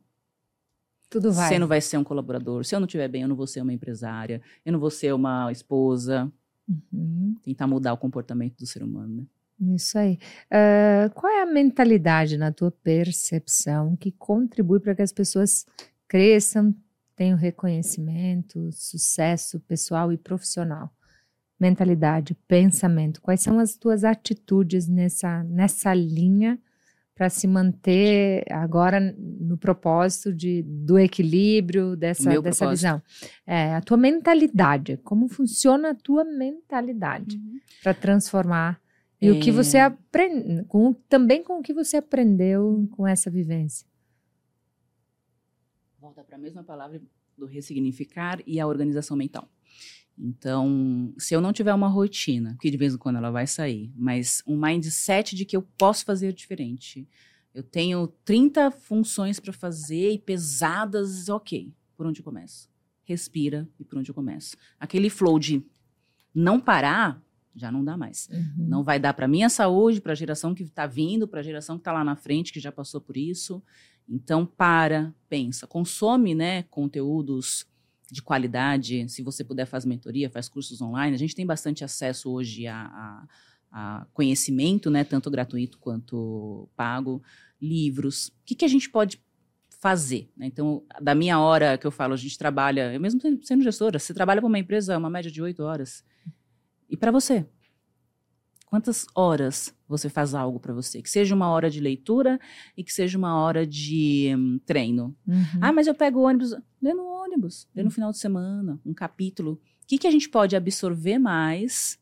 [1.07, 1.49] tudo vai.
[1.49, 2.65] Você não vai ser um colaborador.
[2.65, 4.41] Se eu não estiver bem, eu não vou ser uma empresária.
[4.65, 6.33] Eu não vou ser uma esposa.
[6.69, 7.35] Uhum.
[7.43, 9.75] Tentar mudar o comportamento do ser humano, né?
[9.75, 10.17] Isso aí.
[10.45, 15.65] Uh, qual é a mentalidade, na tua percepção, que contribui para que as pessoas
[16.07, 16.73] cresçam,
[17.15, 20.89] tenham reconhecimento, sucesso pessoal e profissional?
[21.59, 23.21] Mentalidade, pensamento.
[23.21, 26.57] Quais são as tuas atitudes nessa, nessa linha
[27.19, 33.03] para se manter agora no propósito de, do equilíbrio dessa, dessa visão.
[33.45, 37.59] É, a tua mentalidade, como funciona a tua mentalidade uhum.
[37.83, 38.81] para transformar
[39.21, 39.31] e é.
[39.33, 39.81] o que você é.
[39.81, 43.85] aprende, com, também com o que você aprendeu com essa vivência.
[45.99, 47.01] Volta para a mesma palavra
[47.37, 49.45] do ressignificar e a organização mental.
[50.19, 53.91] Então, se eu não tiver uma rotina, que de vez em quando ela vai sair,
[53.95, 57.07] mas um mindset de que eu posso fazer diferente.
[57.53, 61.73] Eu tenho 30 funções para fazer e pesadas, ok.
[61.95, 62.69] Por onde eu começo?
[63.03, 64.57] Respira e por onde eu começo?
[64.77, 65.63] Aquele flow de
[66.35, 67.21] não parar,
[67.55, 68.29] já não dá mais.
[68.31, 68.67] Uhum.
[68.67, 71.77] Não vai dar para minha saúde, para a geração que está vindo, para a geração
[71.77, 73.63] que está lá na frente, que já passou por isso.
[74.07, 77.65] Então, para, pensa, consome né, conteúdos
[78.11, 79.07] de qualidade.
[79.09, 81.15] Se você puder, faz mentoria, faz cursos online.
[81.15, 83.27] A gente tem bastante acesso hoje a, a,
[83.71, 87.21] a conhecimento, né, tanto gratuito quanto pago,
[87.61, 88.27] livros.
[88.27, 89.21] O que, que a gente pode
[89.79, 90.31] fazer?
[90.35, 90.47] Né?
[90.47, 94.13] Então, da minha hora que eu falo, a gente trabalha, eu mesmo sendo gestora, você
[94.13, 96.03] trabalha para uma empresa, uma média de oito horas.
[96.89, 97.45] E para você?
[98.65, 101.01] Quantas horas você faz algo para você?
[101.01, 102.39] Que seja uma hora de leitura
[102.77, 105.15] e que seja uma hora de um, treino.
[105.27, 105.43] Uhum.
[105.59, 106.55] Ah, mas eu pego o ônibus.
[106.79, 109.53] Lê no ônibus, lê no final de semana, um capítulo.
[109.53, 111.97] O que, que a gente pode absorver mais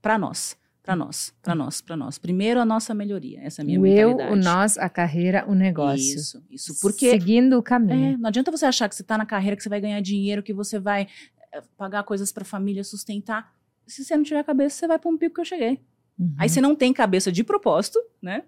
[0.00, 0.56] para nós?
[0.80, 2.18] Para nós, para nós, para nós.
[2.18, 4.30] Primeiro a nossa melhoria, essa é a minha o mentalidade.
[4.30, 6.16] eu, o nós, a carreira, o negócio.
[6.16, 6.80] Isso, isso.
[6.80, 8.14] Porque seguindo o caminho.
[8.14, 10.42] É, não adianta você achar que você está na carreira, que você vai ganhar dinheiro,
[10.42, 11.08] que você vai
[11.52, 13.52] eh, pagar coisas para a família, sustentar.
[13.86, 15.80] Se você não tiver cabeça, você vai para um pico que eu cheguei.
[16.18, 16.34] Uhum.
[16.38, 18.44] Aí você não tem cabeça de propósito, né?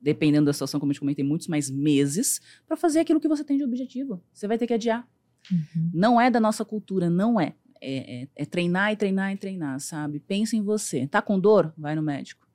[0.00, 3.42] Dependendo da situação, como eu te comentei, muitos mais meses para fazer aquilo que você
[3.44, 4.22] tem de objetivo.
[4.32, 5.06] Você vai ter que adiar.
[5.50, 5.90] Uhum.
[5.92, 7.54] Não é da nossa cultura, não é.
[7.80, 10.18] É, é, é, treinar e treinar e treinar, sabe?
[10.18, 11.06] Pensa em você.
[11.06, 11.72] Tá com dor?
[11.76, 12.46] Vai no médico.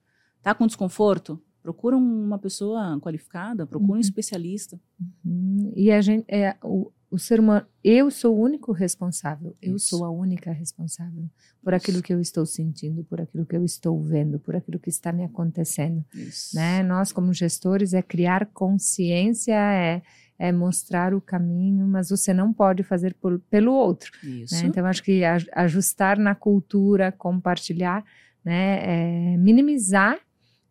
[0.42, 1.40] Tá com desconforto?
[1.62, 3.98] Procura uma pessoa qualificada, procura Uhum.
[3.98, 4.80] um especialista.
[5.24, 5.72] Uhum.
[5.76, 9.88] E a gente, é, o, o ser humano, eu sou o único responsável, eu Isso.
[9.90, 11.24] sou a única responsável
[11.64, 14.90] por aquilo que eu estou sentindo, por aquilo que eu estou vendo, por aquilo que
[14.90, 16.06] está me acontecendo.
[16.14, 16.56] Isso.
[16.56, 16.84] né?
[16.84, 20.02] Nós, como gestores, é criar consciência, é,
[20.38, 24.12] é mostrar o caminho, mas você não pode fazer por- pelo outro.
[24.24, 24.46] Né?
[24.66, 28.04] Então, acho que ajustar na cultura, compartilhar,
[28.46, 29.34] né?
[29.34, 30.18] é minimizar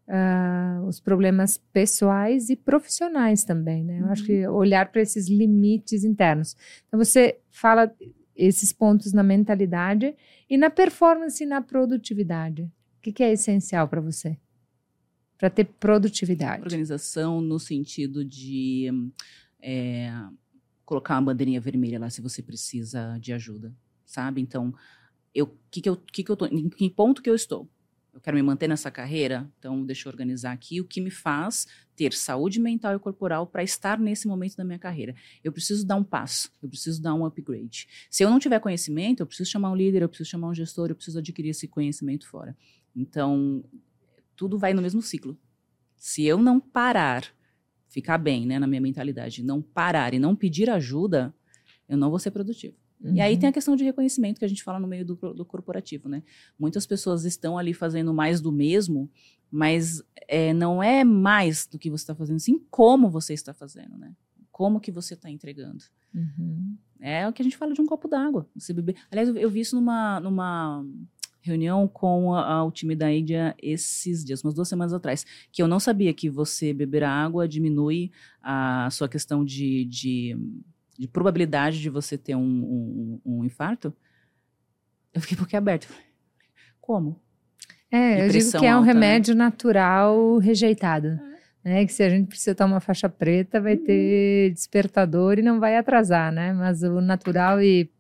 [0.09, 3.85] ah, os problemas pessoais e profissionais também.
[3.85, 4.01] Né?
[4.01, 6.57] Eu acho que olhar para esses limites internos.
[6.87, 7.95] Então, você fala
[8.35, 10.15] esses pontos na mentalidade
[10.49, 12.63] e na performance e na produtividade.
[12.63, 14.39] O que, que é essencial para você?
[15.37, 16.63] Para ter produtividade.
[16.63, 18.91] Organização no sentido de
[19.61, 20.11] é,
[20.85, 23.75] colocar uma bandeirinha vermelha lá se você precisa de ajuda,
[24.07, 24.41] sabe?
[24.41, 24.73] Então,
[25.35, 27.69] eu, que que eu, que que eu tô, em que ponto que eu estou?
[28.19, 31.69] Eu quero me manter nessa carreira, então deixa eu organizar aqui o que me faz
[31.95, 35.15] ter saúde mental e corporal para estar nesse momento da minha carreira.
[35.45, 37.87] Eu preciso dar um passo, eu preciso dar um upgrade.
[38.11, 40.91] Se eu não tiver conhecimento, eu preciso chamar um líder, eu preciso chamar um gestor,
[40.91, 42.57] eu preciso adquirir esse conhecimento fora.
[42.95, 43.63] Então,
[44.35, 45.39] tudo vai no mesmo ciclo.
[45.95, 47.25] Se eu não parar,
[47.89, 51.33] ficar bem, né, na minha mentalidade, não parar e não pedir ajuda,
[51.89, 52.75] eu não vou ser produtivo.
[53.01, 53.41] E aí Uhum.
[53.41, 56.23] tem a questão de reconhecimento que a gente fala no meio do, do corporativo, né?
[56.59, 59.09] Muitas pessoas estão ali fazendo mais do mesmo,
[59.51, 63.97] mas é, não é mais do que você está fazendo, sim como você está fazendo,
[63.97, 64.13] né?
[64.51, 65.85] Como que você está entregando.
[66.13, 66.77] Uhum.
[67.01, 68.49] É o que a gente fala de um copo d'água.
[68.57, 68.97] Você beber.
[69.11, 70.85] Aliás, eu, eu vi isso numa, numa
[71.41, 75.63] reunião com a- a- o time da Índia esses dias, umas duas semanas atrás, que
[75.63, 78.11] eu não sabia que você beber água diminui
[78.43, 80.37] a sua questão de, de,
[80.99, 83.95] de probabilidade de você ter um, um, um infarto.
[85.15, 85.87] Eu fiquei boquiaberto.
[86.81, 87.21] Como?
[87.91, 88.93] É, eu digo que é um alta, né?
[88.93, 91.19] remédio natural rejeitado.
[91.65, 91.87] Né?
[91.87, 93.85] Que se a gente precisa tomar uma faixa preta, vai Uhum.
[93.85, 96.53] ter despertador e não vai atrasar, né?
[96.53, 97.91] Mas o natural e,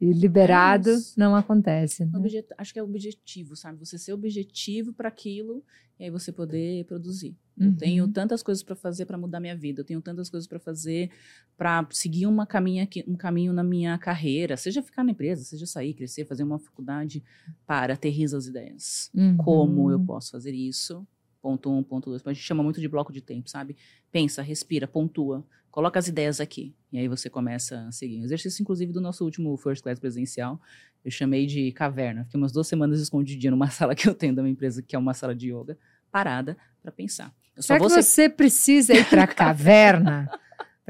[0.00, 2.04] e liberado É não acontece.
[2.04, 2.10] né?
[2.16, 3.78] Objet- Acho que é objetivo, sabe?
[3.78, 5.62] Você ser objetivo para aquilo
[5.98, 7.36] e aí você poder produzir.
[7.58, 7.74] Eu Uhum.
[7.76, 9.82] tenho tantas coisas para fazer para mudar minha vida.
[9.82, 11.10] Eu tenho tantas coisas para fazer
[11.56, 14.56] para seguir uma caminha um caminho na minha carreira.
[14.56, 17.22] Seja ficar na empresa, seja sair, crescer, fazer uma faculdade
[17.66, 19.10] para aterrizar as ideias.
[19.14, 19.36] Uhum.
[19.36, 21.06] Como eu posso fazer isso?
[21.42, 22.22] Ponto um, ponto dois.
[22.26, 23.76] A gente chama muito de bloco de tempo, sabe?
[24.10, 25.44] Pensa, respira, pontua.
[25.70, 26.74] Coloca as ideias aqui.
[26.92, 28.20] E aí você começa a seguir.
[28.20, 30.60] Um exercício, inclusive, do nosso último First Class presencial.
[31.04, 32.24] Eu chamei de caverna.
[32.24, 34.98] Fiquei umas duas semanas escondidinha numa sala que eu tenho da minha empresa, que é
[34.98, 35.78] uma sala de yoga,
[36.10, 37.32] parada para pensar.
[37.56, 40.30] Eu só Será vou que ser você precisa ir para a caverna?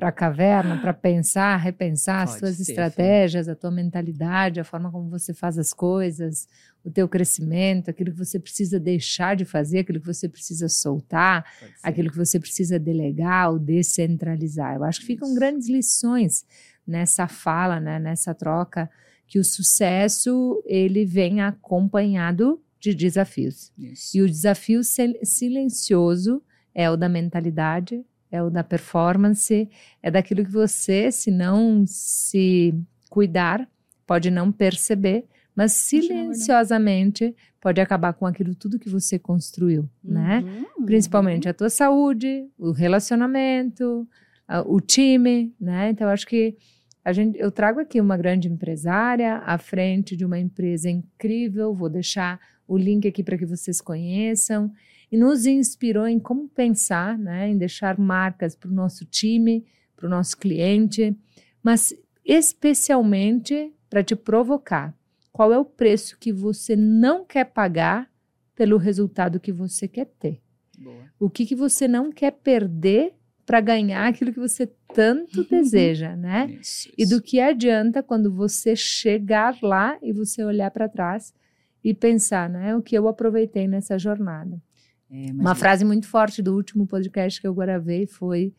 [0.01, 4.65] Para a caverna, para pensar, repensar as Pode suas ser, estratégias, a tua mentalidade, a
[4.65, 6.49] forma como você faz as coisas,
[6.83, 11.45] o teu crescimento, aquilo que você precisa deixar de fazer, aquilo que você precisa soltar,
[11.83, 14.77] aquilo que você precisa delegar ou descentralizar.
[14.77, 15.37] Eu acho que ficam Isso.
[15.39, 16.45] grandes lições
[16.87, 18.91] nessa fala, né, nessa troca,
[19.29, 23.71] que o sucesso ele vem acompanhado de desafios.
[23.79, 24.17] Isso.
[24.17, 26.43] E o desafio sil- silencioso
[26.75, 29.69] é o da mentalidade, é o da performance,
[30.03, 32.75] é daquilo que você, se não se
[33.09, 33.69] cuidar,
[34.07, 35.25] pode não perceber,
[35.55, 35.79] mas né?
[35.79, 40.43] silenciosamente pode acabar com aquilo tudo que você construiu, né?
[40.79, 44.09] Uhum, Principalmente a tua saúde, o relacionamento,
[44.49, 45.91] a- o time, né?
[45.91, 46.57] Então acho que
[47.05, 51.75] a gente, eu trago aqui uma grande empresária à frente de uma empresa incrível.
[51.75, 54.71] Vou deixar o link aqui para que vocês conheçam
[55.11, 57.49] e nos inspirou em como pensar, né?
[57.49, 59.65] Em deixar marcas para o nosso time,
[59.97, 61.17] para o nosso cliente,
[61.63, 61.93] mas
[62.25, 64.95] especialmente para te provocar.
[65.33, 68.11] Qual é o preço que você não quer pagar
[68.55, 70.41] pelo resultado que você quer ter?
[70.79, 71.05] Boa.
[71.19, 76.57] O que, que você não quer perder para ganhar aquilo que você tanto deseja, né?
[76.61, 77.23] Isso, E do isso.
[77.23, 81.35] que adianta quando você chegar lá e você olhar para trás
[81.83, 82.77] e pensar, né?
[82.77, 84.61] O que eu aproveitei nessa jornada.
[85.11, 88.55] É, mas Uma frase muito forte do último podcast que eu gravei foi: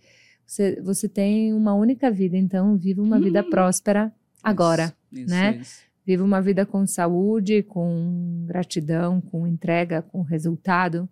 [0.46, 3.50] você, você tem uma única vida, então viva uma vida Hum.
[3.50, 4.94] próspera agora.
[5.12, 5.58] Isso, né?
[5.62, 5.82] isso.
[6.06, 11.08] Viva uma vida com saúde, com gratidão, com entrega, com resultado,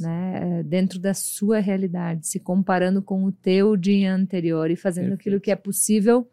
[0.00, 0.58] né?
[0.58, 5.36] eh, Dentro da sua realidade, se comparando com o teu dia anterior e fazendo aquilo
[5.36, 5.42] Perfeito.
[5.44, 6.28] que é possível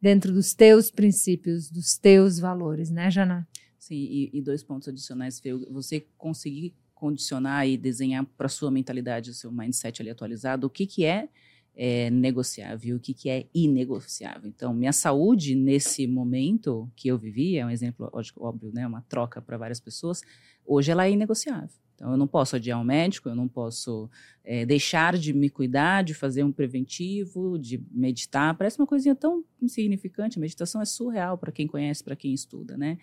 [0.00, 3.48] dentro dos teus princípios, dos teus valores, né, Jana?
[3.78, 5.54] Sim, e, e dois pontos adicionais, Fê.
[5.70, 10.84] Você conseguir condicionar e desenhar para sua mentalidade, o seu mindset ali atualizado, o que,
[10.84, 11.28] que é,
[11.76, 14.48] é negociável, o que, que é inegociável.
[14.48, 19.40] Então, minha saúde nesse momento que eu vivi, é um exemplo óbvio, né, uma troca
[19.40, 20.22] para várias pessoas,
[20.66, 21.70] hoje ela é inegociável.
[21.94, 24.10] Então, eu não posso adiar um médico, eu não posso
[24.44, 28.56] é, deixar de me cuidar, de fazer um preventivo, de meditar.
[28.56, 30.38] Parece uma coisinha tão insignificante.
[30.38, 32.98] A meditação é surreal para quem conhece, para quem estuda, né?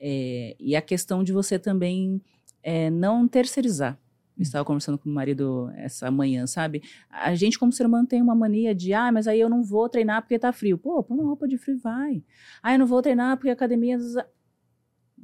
[0.00, 2.22] É, e a questão de você também
[2.68, 3.98] é, não terceirizar.
[4.36, 6.82] Eu estava conversando com o marido essa manhã, sabe?
[7.10, 9.88] A gente, como ser humano, tem uma mania de, ah, mas aí eu não vou
[9.88, 10.76] treinar porque tá frio.
[10.76, 12.22] Pô, põe uma roupa de frio e vai.
[12.62, 13.98] Ah, eu não vou treinar porque a academia.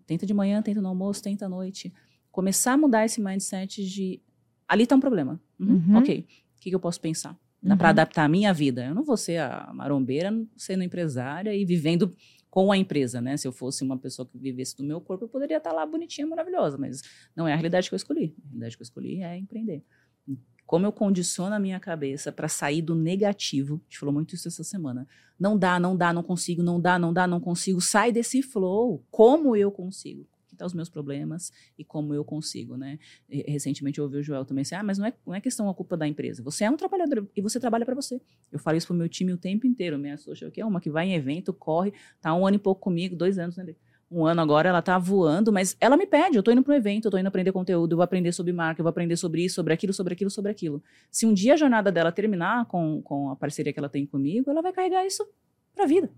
[0.06, 1.92] Tenta de manhã, tenta no almoço, tenta à noite
[2.30, 4.20] começar a mudar esse mindset de
[4.66, 5.40] ali está um problema.
[5.60, 5.98] Uhum, uhum.
[5.98, 7.38] Ok, o que, que, eu posso pensar?
[7.62, 7.78] Dá uhum.
[7.78, 8.86] para adaptar a minha vida.
[8.86, 12.12] Eu não vou ser a marombeira sendo empresária e vivendo
[12.54, 13.36] com a empresa, né?
[13.36, 16.24] Se eu fosse uma pessoa que vivesse do meu corpo, eu poderia estar lá bonitinha,
[16.24, 17.02] maravilhosa, mas
[17.34, 18.32] não é a realidade que eu escolhi.
[18.38, 19.82] A realidade que eu escolhi é empreender.
[20.64, 24.46] Como eu condiciono a minha cabeça para sair do negativo, a gente falou muito isso
[24.46, 25.04] essa semana.
[25.36, 27.80] Não dá, não dá, não consigo, não dá, não dá, não consigo.
[27.80, 29.04] Sai desse flow.
[29.10, 30.24] Como eu consigo?
[30.54, 32.98] Que tá os meus problemas e como eu consigo, né?
[33.28, 35.74] Recentemente eu ouvi o Joel também assim, ah, mas não é, não é questão a
[35.74, 36.42] culpa da empresa.
[36.42, 38.20] Você é um trabalhador e você trabalha para você.
[38.50, 39.98] Eu falo isso pro meu time o tempo inteiro.
[39.98, 42.80] Minha social que é uma que vai em evento, corre, tá um ano e pouco
[42.80, 43.74] comigo, dois anos, né?
[44.10, 46.76] Um ano agora, ela tá voando, mas ela me pede, eu tô indo para um
[46.76, 49.44] evento, eu tô indo aprender conteúdo, eu vou aprender sobre marca, eu vou aprender sobre
[49.44, 50.82] isso, sobre aquilo, sobre aquilo, sobre aquilo.
[51.10, 54.48] Se um dia a jornada dela terminar com, com a parceria que ela tem comigo,
[54.50, 55.26] ela vai carregar isso
[55.74, 56.10] pra vida.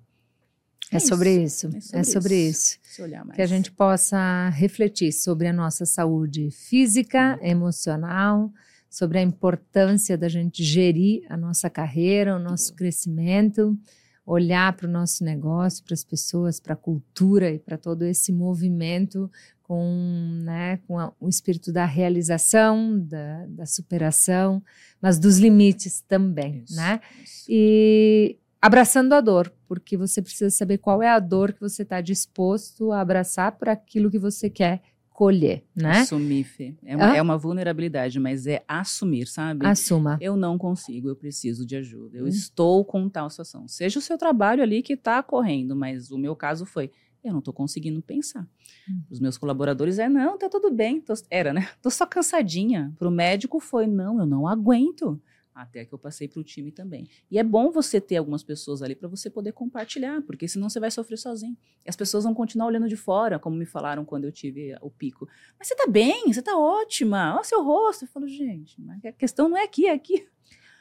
[0.91, 1.69] É, é sobre isso.
[1.93, 2.79] É sobre, é isso.
[2.91, 3.35] isso.
[3.35, 8.53] Que a gente possa refletir sobre a nossa saúde física, emocional,
[8.89, 13.77] sobre a importância da gente gerir a nossa carreira, o nosso crescimento,
[14.25, 18.33] olhar para o nosso negócio, para as pessoas, para a cultura e para todo esse
[18.33, 19.31] movimento
[19.63, 24.63] com, né, com a, o espírito da realização, da, da, superação,
[25.03, 27.01] mas dos limites também, isso, né?
[27.25, 27.47] Isso.
[27.49, 32.01] E abraçando a dor, porque você precisa saber qual é a dor que você está
[32.01, 34.83] disposto a abraçar para aquilo que você quer
[35.17, 36.01] colher, né?
[36.01, 36.75] Assumir, Fê.
[36.85, 39.67] É uma, é uma, vulnerabilidade, mas é assumir, sabe?
[39.67, 40.19] Assuma.
[40.21, 42.19] Eu não consigo, eu preciso de ajuda.
[42.19, 42.29] Eu hum.
[42.29, 43.67] estou com tal situação.
[43.67, 46.91] Seja o seu trabalho ali que está correndo, mas o meu caso foi,
[47.25, 48.47] eu não estou conseguindo pensar.
[48.91, 49.01] Hum.
[49.11, 51.01] Os meus colaboradores é, não, tá tudo bem.
[51.01, 51.67] Tô, era, né?
[51.81, 52.93] Tô só cansadinha.
[52.99, 55.19] Para o médico foi, não, eu não aguento.
[55.57, 57.09] Até que eu passei para o time também.
[57.31, 60.79] E é bom você ter algumas pessoas ali para você poder compartilhar, porque senão você
[60.79, 61.57] vai sofrer sozinho.
[61.83, 64.91] E as pessoas vão continuar olhando de fora, como me falaram quando eu tive o
[64.91, 65.27] pico.
[65.59, 68.05] Mas você está bem, você está ótima, olha seu rosto.
[68.05, 70.29] Eu falo, gente, mas a questão não é aqui, é aqui.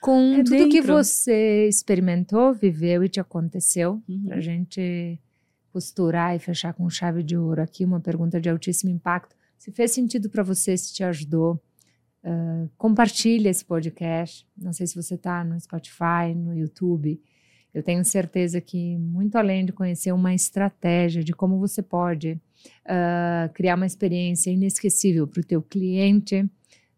[0.02, 0.70] Com é tudo dentro.
[0.70, 4.26] que você experimentou, viveu e te aconteceu, uhum.
[4.26, 5.18] para a gente
[5.72, 9.38] costurar e fechar com chave de ouro aqui, uma pergunta de altíssimo impacto.
[9.58, 11.62] Se fez sentido para você, se te ajudou,
[12.26, 14.48] Uh, compartilhe esse podcast.
[14.58, 17.22] Não sei se você está no Spotify, no YouTube.
[17.72, 22.42] Eu tenho certeza que, muito além de conhecer uma estratégia de como você pode
[22.86, 26.50] uh, criar uma experiência inesquecível para o teu cliente,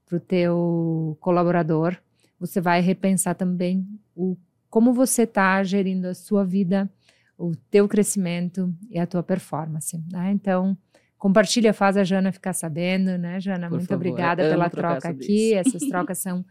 [0.06, 1.98] para o teu colaborador,
[2.40, 4.38] você vai repensar também o
[4.70, 6.90] como você está gerindo a sua vida,
[7.38, 9.98] o teu crescimento e a tua performance.
[10.12, 10.32] Né?
[10.32, 10.78] Então,
[11.18, 13.70] Compartilha, faz a Jana ficar sabendo, né, Jana?
[13.70, 15.54] Por Muito favor, obrigada pela troca aqui.
[15.54, 15.76] Isso.
[15.76, 16.46] Essas trocas são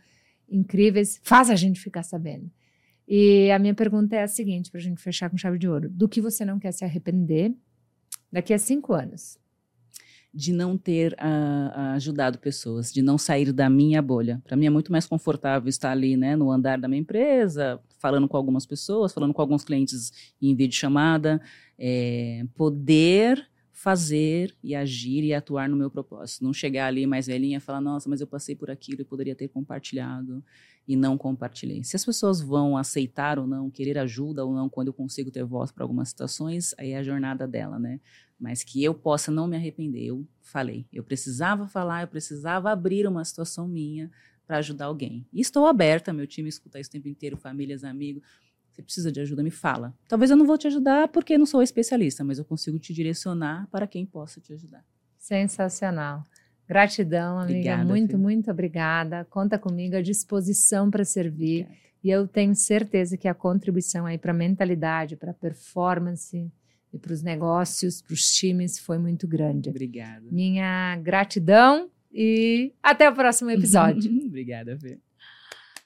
[0.48, 1.20] incríveis.
[1.22, 2.50] Faz a gente ficar sabendo.
[3.06, 5.88] E a minha pergunta é a seguinte, para a gente fechar com chave de ouro:
[5.88, 7.54] do que você não quer se arrepender
[8.32, 9.38] daqui a cinco anos?
[10.34, 14.42] De não ter uh, ajudado pessoas, de não sair da minha bolha.
[14.44, 18.28] Para mim é muito mais confortável estar ali, né, no andar da minha empresa, falando
[18.28, 21.40] com algumas pessoas, falando com alguns clientes em vídeo chamada,
[21.78, 26.42] é, poder fazer e agir e atuar no meu propósito.
[26.42, 29.36] Não chegar ali mais velhinha e falar, nossa, mas eu passei por aquilo e poderia
[29.36, 30.42] ter compartilhado
[30.88, 31.84] e não compartilhei.
[31.84, 35.44] Se as pessoas vão aceitar ou não, querer ajuda ou não, quando eu consigo ter
[35.44, 38.00] voz para algumas situações, aí é a jornada dela, né?
[38.40, 40.06] Mas que eu possa não me arrepender.
[40.06, 44.10] Eu falei, eu precisava falar, eu precisava abrir uma situação minha
[44.46, 45.26] para ajudar alguém.
[45.30, 48.22] E estou aberta, meu time escuta isso o tempo inteiro, famílias, amigos
[48.76, 49.94] você precisa de ajuda, me fala.
[50.06, 53.66] Talvez eu não vou te ajudar porque não sou especialista, mas eu consigo te direcionar
[53.70, 54.84] para quem possa te ajudar.
[55.18, 56.22] Sensacional.
[56.68, 57.58] Gratidão, amiga.
[57.58, 58.18] Obrigada, muito, filho.
[58.18, 59.24] muito obrigada.
[59.30, 61.62] Conta comigo à disposição para servir.
[61.62, 61.86] Obrigada.
[62.04, 66.52] E eu tenho certeza que a contribuição aí para a mentalidade, para a performance
[66.92, 69.70] e para os negócios, para os times foi muito grande.
[69.70, 70.24] Obrigada.
[70.30, 74.10] Minha gratidão e até o próximo episódio.
[74.24, 74.98] Obrigada, Fê.